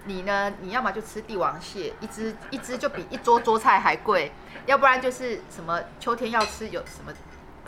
[0.05, 0.53] 你呢？
[0.61, 4.33] 你要么就吃帝王蟹，一只一只就比一桌桌菜还贵，
[4.67, 7.13] 要不然就是什么秋天要吃有什么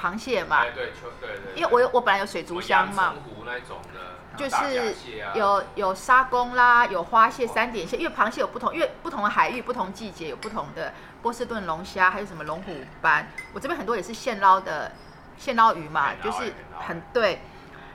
[0.00, 0.62] 螃蟹嘛？
[0.74, 1.54] 对秋对对。
[1.54, 4.94] 因为我有我本来有水族箱嘛，湖那种的，就是
[5.34, 14.90] 有有沙公啦，有花蟹、三点蟹，因为螃蟹有不同，因为不同的海域、不同季节有不同的波士顿龙虾，还有什么龙虎斑，我这边很多也是现捞的
[15.36, 17.40] 现捞鱼嘛，就是很对。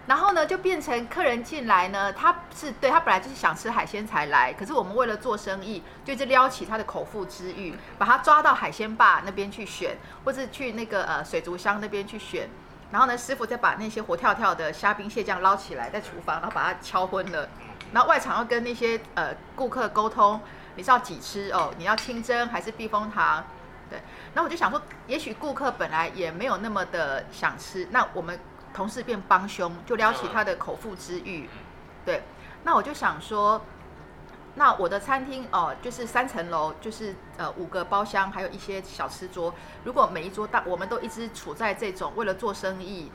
[0.07, 12.49] 然后呢，就变成客人进来呢，他是对他本来就是想吃海鲜才来，可是我们为了做生意，就一直撩起他的口腹之欲，把他抓到海鲜坝那边去选，或是去那个呃水族箱那边去选。
[12.89, 17.49] 然后呢，师傅再把那些活跳跳的虾兵蟹将捞起来，在厨房，然后把它敲昏了。
[17.91, 20.39] 然后外场要跟那些呃顾客沟通，
[20.77, 21.73] 你是要几吃哦？
[21.77, 23.43] 你要清蒸还是避风塘？
[23.89, 23.99] 对。
[24.33, 28.39] 那我就想说，也许顾客本来也没有那么的想吃，那我们。
[28.77, 31.49] 同事变帮凶，就撩起他的口腹之欲。
[32.05, 32.21] 对，
[32.63, 33.59] 那我就想说，
[34.53, 39.51] 那我的餐厅哦，就是三层楼，就是呃五个包厢，还有一些小吃桌。
[39.83, 43.11] 如果每一桌大，我们都一直处在这种为了做生意，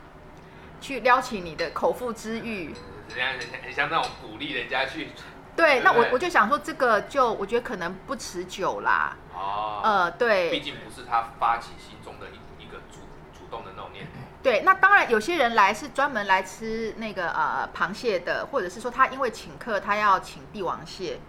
[0.80, 2.74] 去撩起你的口腹之欲，
[3.08, 5.10] 人家很很像那种鼓励人家去。
[5.54, 9.16] 对，那我我就想说，这个就我觉得可能不持久啦。
[9.32, 9.80] 哦。
[9.84, 10.50] 呃，对。
[10.50, 12.98] 毕竟不是他发起心中的一一个主
[13.32, 14.12] 主动的那种念头。
[14.42, 21.20] 对，那当然有些人来是专门来吃那个呃螃蟹的，或者是说他因为请客，他要请帝王蟹。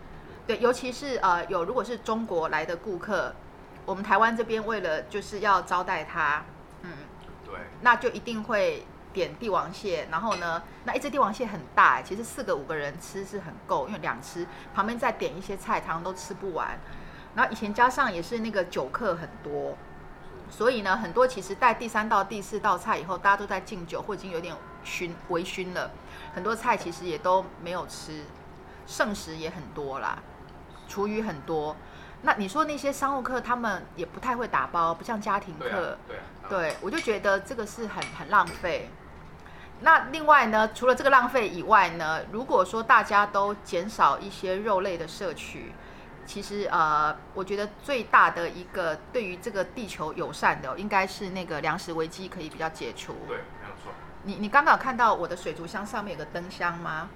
[0.47, 3.35] 对，尤其是呃有如果是中国来的顾客，
[3.85, 6.43] 我们台湾这边为了就是要招待他，
[6.81, 6.89] 嗯，
[7.45, 10.07] 对，那就一定会点帝王蟹。
[10.09, 16.79] 然后呢，那一只帝王蟹很大，其实四个五个人吃是很够，因为两吃旁边再点一些菜，汤都吃不完。
[17.35, 19.77] 然后以前加上也是那个酒客很多。
[20.55, 25.89] 所以呢，很多其实带第三道、第四道菜以后，大家都在敬酒或已经有点熏微醺了，
[26.35, 28.23] 很多菜其实也都没有吃，
[28.85, 30.19] 剩食也很多啦，
[30.87, 31.75] 厨余很多。
[32.21, 35.97] 那你说那些商务客，他们也不太会打包，不像家庭客。
[36.07, 38.91] 对，对我就觉得这个是很很浪费。
[39.81, 45.73] 那另外呢，除了这个浪费以外呢，如果说大家都减少一些肉类的摄取。
[46.25, 53.13] 其实呃，我觉得最大的一个对于这个地球友善的，应该是那个粮食危机可以比较解除。
[53.27, 53.91] 对，没有错。
[54.23, 57.09] 你你刚刚有看到我的水族箱上面有个灯箱吗？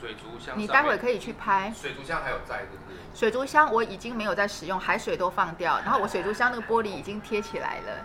[0.00, 0.58] 水族箱。
[0.58, 1.72] 你待会可以去拍。
[1.74, 2.98] 水族箱还有在，是不是？
[3.14, 8.04] 水族箱我已经没有在使用，海水都放掉， 然后我水族箱那个玻璃已经贴起来了。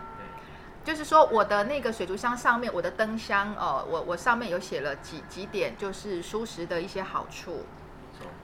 [0.83, 7.65] 就是说我的那个水族箱上面，我的灯箱哦，我我上面有写了几几点，就是舒适的一些好处。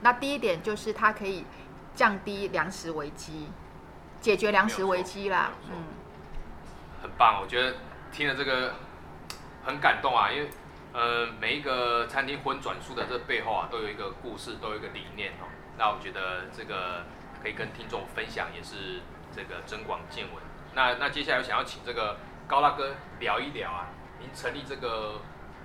[0.00, 1.44] 那第一点就是它可以
[1.94, 3.48] 降低粮食危机，
[4.20, 5.50] 解决粮食危机啦。
[5.70, 5.84] 嗯，
[7.02, 7.76] 很棒，我觉得
[8.12, 8.74] 听了这个
[9.64, 10.48] 很感动啊，因为
[10.92, 15.46] 呃每一个餐厅荤转素的这背后啊，都有一个故事，都有一个理念哦。
[15.76, 17.04] 那我觉得这个
[17.42, 19.00] 可以跟听众分享，也是
[19.34, 20.42] 这个增广见闻。
[20.74, 22.16] 那那接下来我想要请这个
[22.46, 23.88] 高大哥聊一聊啊，
[24.20, 25.20] 您成立这个。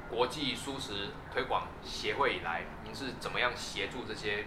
[0.09, 2.61] 国际素食推广协会以来，
[2.94, 4.46] 您是怎么样协助这些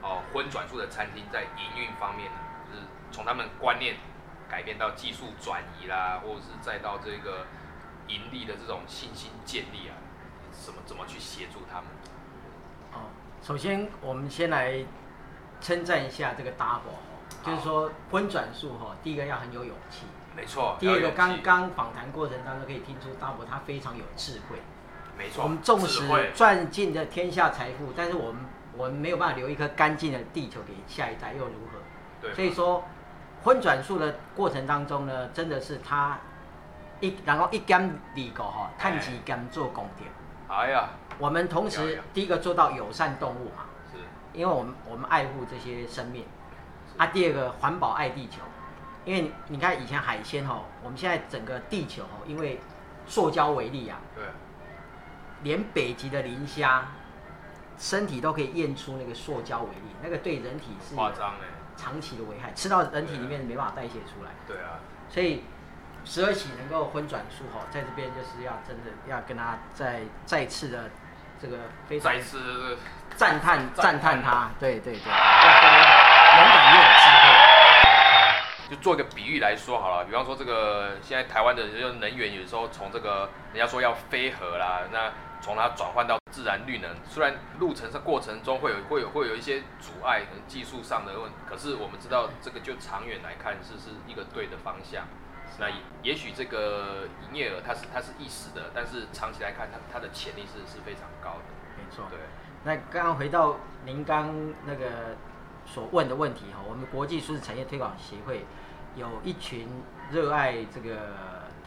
[0.00, 2.38] 哦荤转素的餐厅在营运方面呢？
[2.70, 3.96] 就是从他们观念
[4.48, 7.46] 改变到技术转移啦，或者是再到这个
[8.06, 9.98] 盈利的这种信心建立啊，
[10.52, 11.86] 怎么怎么去协助他们？
[12.92, 13.10] 哦，
[13.42, 14.84] 首先我们先来
[15.60, 17.02] 称赞一下这个 Double，
[17.44, 20.76] 就是说荤转素哈，第一个要很有勇气，没错。
[20.78, 24.62] 第二个刚刚访谈过程当中可以听出大伯他非常有智慧。
[25.20, 28.42] 没错，我们纵使赚尽了天下财富，但是我们
[28.74, 31.78] 我们没有办法留一颗干净的地球给下一代，又如何？
[32.22, 32.82] 对，所以说，
[33.42, 36.18] 荤转素的过程当中呢，真的是他
[37.00, 40.10] 一然后一干里狗哈，碳基干做功点。
[40.48, 43.98] 哎呀，我们同了时解第一个做到友善动物嘛，是
[44.32, 46.24] 因为我们我们爱护这些生命。
[46.96, 48.38] 啊，第二个环保爱地球，
[49.04, 52.58] 因为你你看以前海鲜哈，我们现在整个地球哦，因为
[53.06, 54.24] 塑胶为例啊，对，
[55.42, 56.88] 连北极的磷虾
[57.78, 64.30] 身体都可以验出那个塑胶微粒，那个对人体是夸张哎，长期的危害，吃到人体里面没办法代谢出来。
[64.46, 65.44] 对啊，所以
[66.04, 70.90] 十二喜能够荤转素哈，在这边就是要真的要跟他再再次的
[71.40, 71.56] 这个
[71.88, 72.76] 非常再次
[73.16, 75.12] 赞叹赞赞叹他，对对对，
[78.70, 95.04] 就做一个比喻来说好了，比方说这个现在台湾的这个能源，有时候从这个人家说要飞核啦，那从它转换到自然绿能，虽然路程上过程中会有会有会有一些阻碍，可能技术上的问，可是我们知道这个就长远来看是是一个对的方向。
[95.58, 101.44] 那也也许这个营业额它是它是一时的，但是长期来看它它的潜力是是非常高的。
[101.76, 102.06] 没错。
[102.08, 102.20] 对，
[102.62, 104.32] 那刚刚回到您刚
[104.64, 105.16] 那个
[105.72, 108.44] 所问的问题哈，我们国际素食产业推广协会
[108.96, 109.68] 有一群
[110.10, 110.96] 热爱这个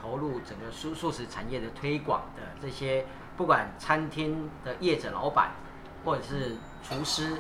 [0.02, 3.06] 投入整个素素食产业的推广的这些，
[3.38, 5.52] 不管餐厅的业者老板，
[6.04, 7.38] 或者是厨师，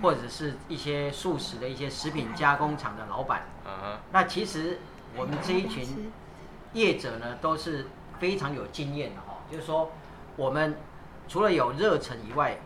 [0.00, 4.78] 或者是一些素食的一些食品加工厂的老板，嗯哼，那其实
[5.16, 6.12] 我们这一群
[6.72, 7.86] 业者呢，都是
[8.20, 9.90] 非常有经验的哈、就是说，
[10.36, 10.76] 我们
[11.26, 12.56] 除了有热忱以外，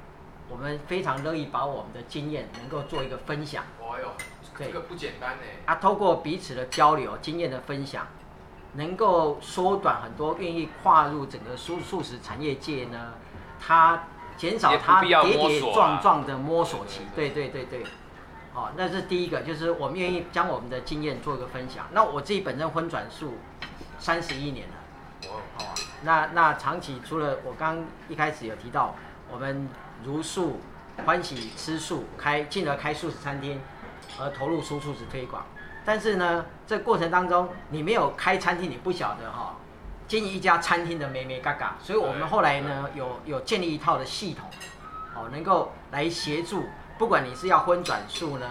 [0.48, 3.64] 我们非常乐意把我们的经验能够做一个分享。
[3.80, 4.12] 哦哟，
[4.58, 5.42] 这个不简单呢。
[5.66, 8.06] 啊，透过彼此的交流、经验的分享，
[8.74, 13.14] 能够缩短很多愿意跨入整个素素食产业界呢，
[13.60, 14.04] 它
[14.36, 17.02] 减少它跌跌撞撞的摸索期。
[17.14, 17.84] 对对对对，
[18.54, 21.86] 哦、那是第一个，就是我们愿意将我们的经验做一个分享。
[21.92, 23.34] 那我自己本身荤转素
[23.98, 24.74] 三十一年了。
[25.28, 28.94] 哦，好啊，那那长期除了我刚一开始有提到，
[29.30, 29.68] 我们
[30.04, 30.60] 如素
[31.04, 33.60] 欢喜吃素，开进而开素食餐厅，
[34.20, 35.44] 而投入素素食推广。
[35.84, 39.56] 但是呢，这过程当中你没有开餐厅，你不晓得哈、
[40.06, 41.76] 经营一家餐厅的美美嘎嘎。
[41.80, 44.48] 所以我们后来呢，有有建立一套的系统，
[45.14, 46.64] 哦，能够来协助，
[46.98, 48.46] 不管你是要荤转素呢，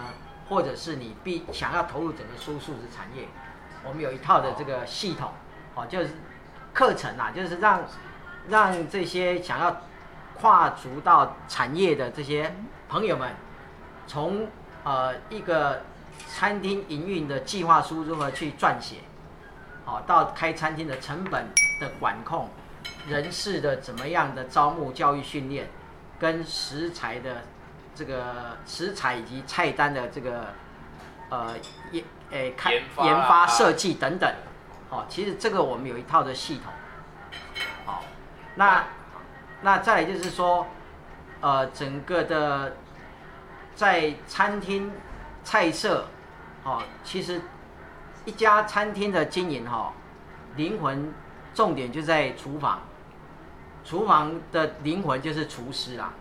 [0.48, 3.28] 或者是你必想要投入整个素素食产业，
[3.84, 5.30] 我们有一套的这个系统，
[5.74, 6.10] 哦，就是
[6.72, 7.82] 课程啊，就是让
[8.48, 9.80] 让这些想要
[10.40, 12.54] 跨足到产业的这些
[12.88, 13.30] 朋友们，
[14.06, 14.46] 从
[14.84, 15.82] 呃一个
[16.28, 18.96] 餐厅营运的计划书如何去撰写，
[19.84, 21.46] 好、到开餐厅的成本
[21.80, 22.48] 的管控，
[23.08, 25.68] 人事的怎么样的招募、教育训练，
[26.18, 27.42] 跟食材的
[27.94, 30.46] 这个食材以及菜单的这个
[31.30, 31.54] 呃
[31.90, 33.06] 研诶开研发啊。
[33.06, 34.32] 研发设计等等，
[34.88, 36.72] 好、其实这个我们有一套的系统，
[37.84, 38.04] 好、
[38.54, 38.84] 那
[39.62, 40.66] 那再来就是说，
[41.40, 42.76] 呃，整个的
[43.74, 44.90] 在餐厅
[45.42, 46.06] 菜色，
[46.64, 47.40] 哦，其实
[48.24, 49.92] 一家餐厅的经营哈、
[50.56, 51.12] 灵魂
[51.54, 52.80] 重点就在厨房，
[53.84, 56.12] 厨房的灵魂就是厨师啦。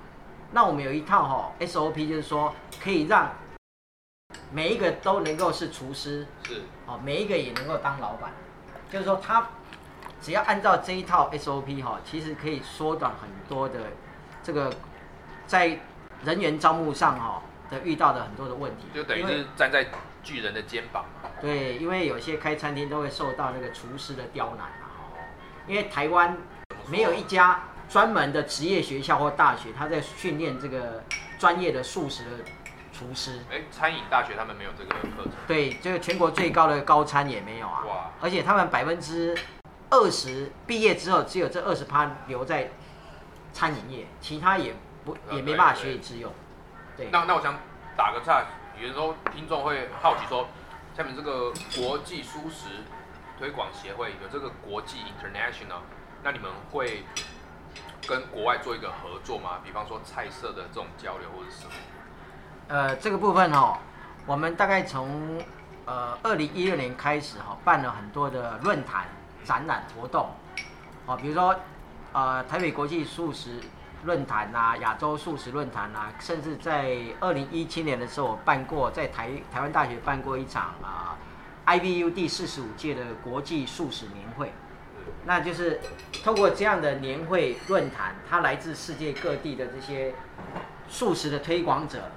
[0.51, 3.31] 那我们有一套哈、SOP，就是说可以让
[4.51, 6.61] 每一个都能够是厨师，是。
[6.85, 8.31] 哦，每一个也能够当老板，
[8.89, 9.47] 就是说他
[10.27, 13.79] 只要按照这一套 SOP 哈、其实可以缩短很多的
[14.43, 14.69] 这个
[15.45, 15.79] 在
[16.25, 19.87] 人员招募上哈、的遇到的很多的问题，就等于是站在
[20.21, 21.29] 巨人的肩膀嘛。
[21.39, 25.15] 对，因为有些开餐厅都会受到那个厨师的刁难嘛，哦
[25.65, 26.37] 因为台湾
[26.89, 31.01] 没有一家专门的职业学校或大学，他在训练这个
[31.39, 32.31] 专业的素食的
[32.91, 33.39] 厨师。
[33.49, 35.31] 哎，餐饮大学他们没有这个课程。
[35.47, 37.85] 对，这个全国最高的高餐也没有啊。
[37.87, 39.33] 哇而且他们百分之
[39.89, 42.71] 二十毕业之后，只有这二十趴留在
[43.53, 44.75] 餐饮业，其他也
[45.05, 46.31] 不呃也没办法学以致用。
[46.95, 47.55] 对，那那我想
[47.95, 48.43] 打个岔，
[48.79, 50.47] 有时候听众会好奇说，
[50.95, 52.83] 下面这个国际素食
[53.39, 55.81] 推广协会有这个国际 international，
[56.23, 57.05] 那你们会
[58.07, 59.59] 跟国外做一个合作吗？
[59.63, 61.71] 比方说菜色的这种交流或者是什么？
[62.67, 63.77] 呃，这个部分哦，
[64.25, 65.41] 我们大概从
[65.85, 69.05] 呃二零一六年开始哈、办了很多的论坛、
[69.43, 70.29] 展览活动，
[71.05, 71.55] 哦，比如说
[72.13, 73.59] 呃台北国际素食
[74.03, 81.17] 论坛啊、亚洲素食论坛啊，甚至在二零一七年的时候，我办过在台台湾大学办过一场啊、
[81.65, 84.51] IBU 第四十五届的国际素食年会。
[85.25, 85.79] 那就是
[86.23, 90.13] 透过这样的年会论坛，它来自世界各地的这些
[90.87, 92.09] 素食的推广者，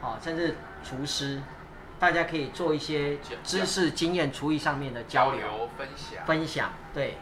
[0.00, 1.40] 哦，甚至厨师，
[2.02, 5.70] 大家可以做一些知识、经验、厨艺上面的交流。
[5.78, 7.16] 分享，分享，对，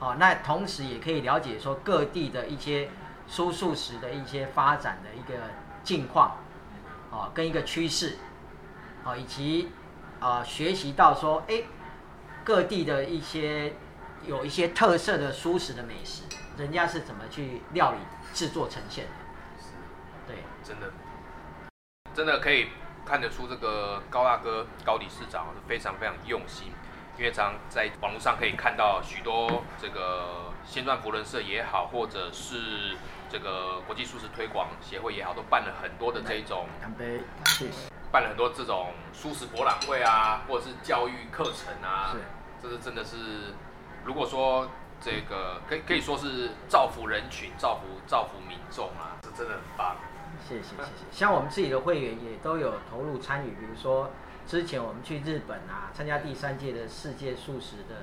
[0.00, 2.90] 好、那同时也可以了解说各地的一些
[3.30, 5.38] 蔬素食的一些发展的一个
[5.84, 6.38] 近况，
[7.12, 8.16] 哦，跟一个趋势，
[9.04, 9.70] 哦，以及
[10.18, 11.62] 啊、学习到说，哎，
[12.42, 13.74] 各地的一些
[14.26, 16.24] 有一些特色的蔬食的美食，
[16.58, 17.98] 人家是怎么去料理
[18.34, 19.10] 制作呈现的，
[20.26, 20.92] 对，真的，
[22.12, 22.66] 真的可以
[23.06, 26.72] 看得出这个高大哥高理事长是非常非常用心，
[27.16, 32.96] 因为常在网络上可以看到许多这个先传福伦社也好，或者是
[33.30, 42.18] 这个国际素食推广协会也好，都办了很多的这种干杯，谢谢，办了很多这种素食博览会啊，或者是教育课程啊，是
[42.60, 43.54] 这是真的是，
[44.04, 44.68] 如果说
[45.00, 49.94] 这个可以可以说是造福人群、造福造福民众啊，这真的很棒。
[50.48, 51.04] 谢谢谢谢。
[51.10, 54.10] 像我们自己的会员也都有投入参与，比如说
[54.46, 57.94] 之前我们去日本啊，参加第三届的世界素食的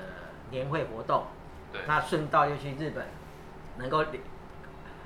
[0.52, 1.26] 年会活动，
[1.72, 3.08] 对，那顺道又去日本，
[3.78, 4.04] 能够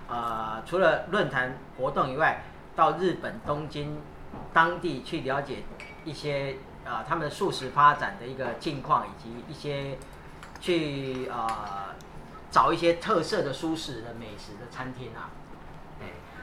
[0.08, 2.44] 呃除了论坛活动以外，
[2.76, 4.02] 到日本东京
[4.54, 5.64] 当地去了解
[6.04, 9.98] 一些呃他们的素食发展的一个近况，以及一些
[10.60, 11.96] 去呃
[12.50, 15.47] 找一些特色的素食的美食的餐厅啊，哎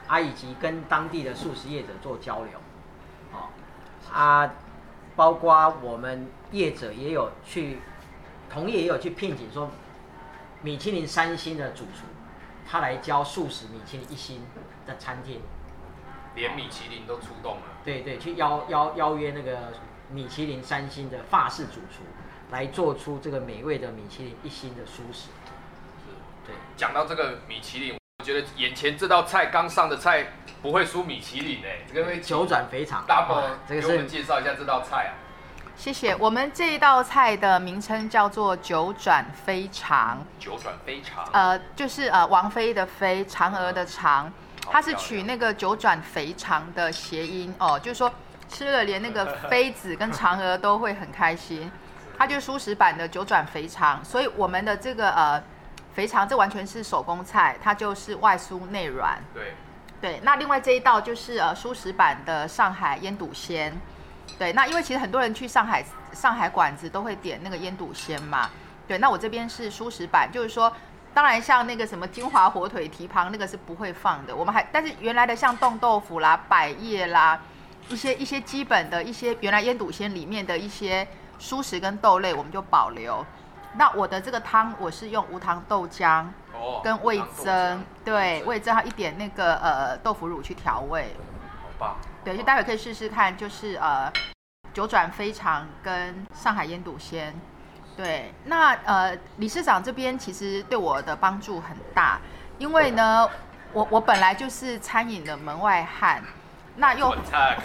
[0.06, 2.58] 啊以及跟当地的素食业者做交流，
[3.32, 3.48] 哦
[4.12, 4.50] 啊，
[5.16, 7.78] 包括我们业者也有去，
[8.50, 9.70] 同业也有去聘请说
[10.62, 12.06] 米其林三星的主厨，
[12.66, 14.42] 他来教素食米其林一星
[14.86, 15.40] 的餐厅。
[16.34, 17.62] 连米其林都出动了。
[17.84, 19.72] 对对，去邀邀邀约那个
[20.10, 22.02] 米其林三星的法式主厨，
[22.50, 25.28] 来做出这个美味的米其林一星的素食。
[26.44, 30.24] 对，讲到这个米其林，我觉得眼前这道菜刚上的菜
[30.62, 35.12] 不会输米其林哎、这个会九转肥肠 double 哇这个给我们是介绍一下这道菜啊。
[35.76, 36.14] 谢谢。
[36.16, 44.22] 我们这一道菜的名称叫做九转飞肠，九转非常，呃，就是呃王妃的妃，嫦娥的嫦，
[44.64, 48.10] 好它是取那个九转肥肠的谐音哦，就是说
[48.48, 51.70] 吃了连那个妃子跟嫦娥都会很开心。
[52.16, 55.42] 它就是素食版的九转肥肠，所以我们的这个呃
[55.94, 59.16] 肥肠这完全是手工菜，它就是外酥内软。
[59.32, 59.54] 对，
[60.00, 63.72] 对，那另外这一道就是呃素食版的上海腌笃鲜。
[64.38, 68.50] 对，那因为其实很多人去上海上海馆子都会点那个腌笃鲜嘛。
[68.88, 70.70] 对，那我这边是素食版，就是说，
[71.14, 77.40] 当然像那个什么金华火腿蹄膀那个是不会放的，我们还但是原来的像冻豆腐啦、百叶啦，
[77.88, 81.06] 一些一些基本的一些原来腌笃鲜里面的一些
[81.38, 83.24] 蔬食跟豆类我们就保留。
[83.76, 91.14] 那我的这个汤我是用无糖豆浆哦，跟味增浆，对，味味增还有一点那个呃豆腐乳去调味。
[91.60, 94.12] 好棒，对，就待会可以试试看，就是呃
[94.72, 97.34] 九转飞肠跟上海腌笃鲜。
[97.96, 102.18] 对，那呃理事长这边其实对我的帮助很大，
[102.58, 103.28] 因为呢，
[103.72, 106.22] 我我本来就是餐饮的门外汉，
[106.76, 107.10] 那又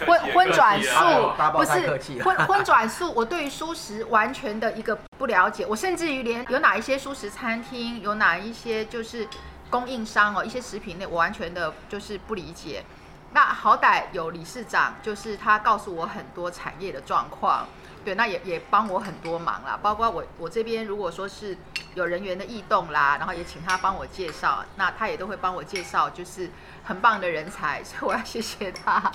[0.06, 9.26] 荤荤转素不是荤荤转素，我对于素食完全的一个不了解，我甚至于连有哪一些素食餐厅，有哪一些就是
[9.68, 12.84] 供应商哦，一些食品类，我完全的就是不理解。
[13.32, 17.66] 那好歹有理事长，就是他告诉我很多产业的状况，
[18.04, 21.56] 对，那也也帮我很多忙啦，包括我我这边如果说是
[21.94, 26.50] 有人员的异动啦，然后也请他帮我介绍，那他也都会帮我介绍，就是
[26.82, 29.12] 很棒的人才，所以我要谢谢他。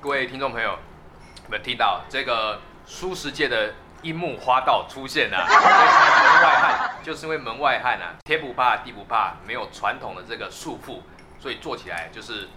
[0.00, 5.44] 各位听众朋友，有没有听到这个舒适界的樱木花道出现了、啊？
[5.50, 11.00] 门外汉就是因为门外汉啊，天不怕地不怕，没有传统的这个束缚，
[11.40, 12.48] 所以做起来就是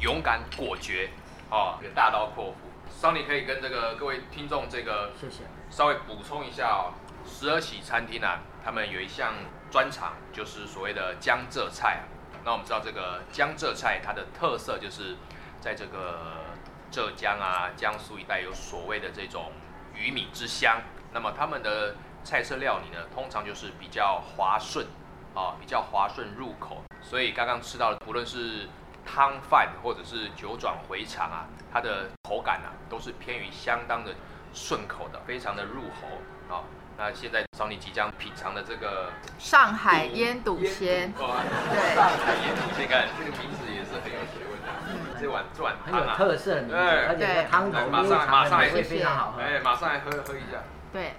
[0.00, 1.08] 勇敢果决
[1.50, 2.71] 哦，大刀阔斧。
[3.02, 5.42] 桑尼可以跟这个各位听众这个谢谢。
[5.70, 6.94] 稍微补充一下哦，
[7.26, 9.34] 十二喜餐厅啊，他们有一项
[9.72, 12.06] 专长，就是所谓的江浙菜啊。
[12.44, 15.16] 那我们知道这个江浙菜，它的特色就是
[15.60, 16.44] 在这个
[16.92, 19.50] 浙江啊、江苏一带有所谓的这种
[19.96, 20.80] 鱼米之乡。
[21.12, 24.86] 那么他们的菜色料理呢，通常就是比较滑顺
[25.34, 26.80] 啊，比较滑顺入口。
[27.00, 28.68] 所以刚刚吃到的，不论是
[29.04, 34.12] 汤饭或者是九转回肠啊，它的口感啊，都是偏于相当的
[34.52, 36.62] 顺口的，非常的入喉啊。
[36.98, 45.18] 那现在找你即将品尝的这个上海腌笃鲜，对上海腌笃鲜，看这个名字也是很有学问的。
[45.18, 49.40] 这碗这碗很有特色的名字，对而且这个汤头来马上马上也会非常好喝。
[49.40, 50.62] 哎，马上来喝喝一下。
[50.92, 51.12] 对，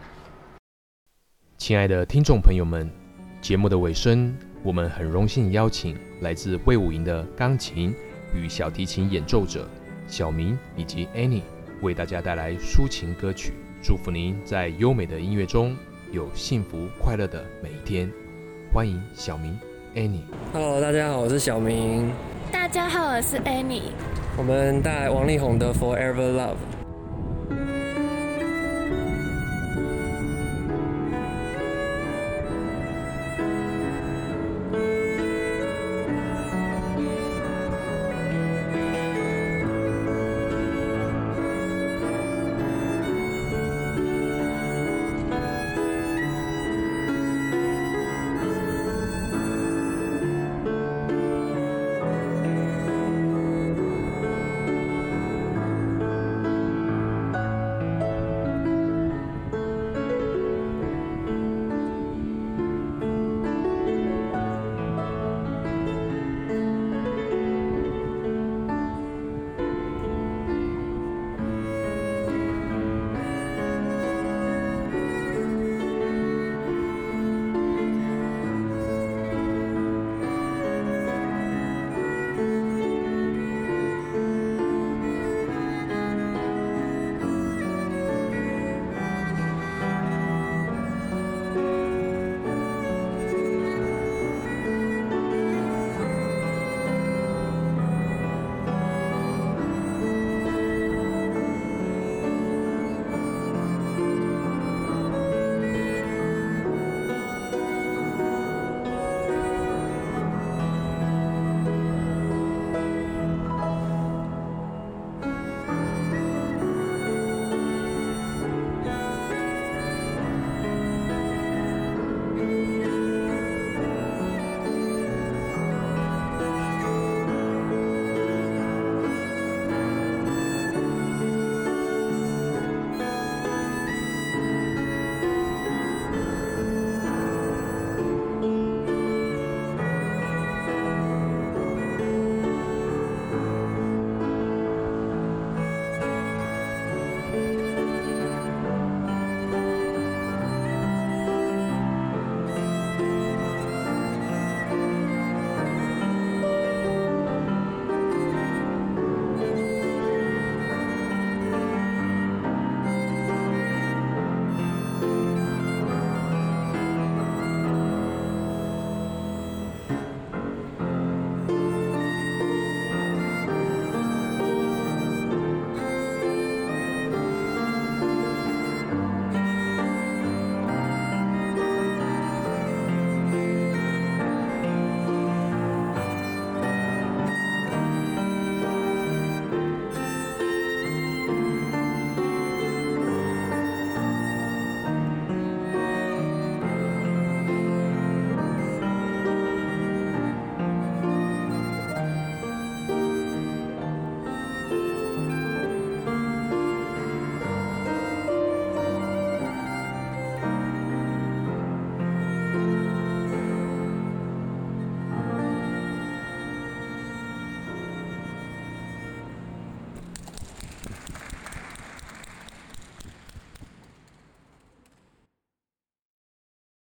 [1.57, 2.89] 亲爱的听众朋友们，
[3.41, 7.93] 节目的尾声，我们很荣幸邀请来自魏武营的钢琴
[8.33, 9.67] 与小提琴演奏者
[10.07, 11.41] 小明以及 Annie
[11.81, 13.51] 为大家带来抒情歌曲，
[13.83, 15.75] 祝福您在优美的音乐中
[16.13, 18.09] 有幸福快乐的每一天。
[18.71, 19.59] 欢迎小明
[19.95, 20.21] Annie。
[20.53, 22.09] Hello，大家好，我是小明。
[22.49, 23.91] 大家好，我是 Annie。
[24.37, 26.51] 我们带来王力宏的《Forever Love》。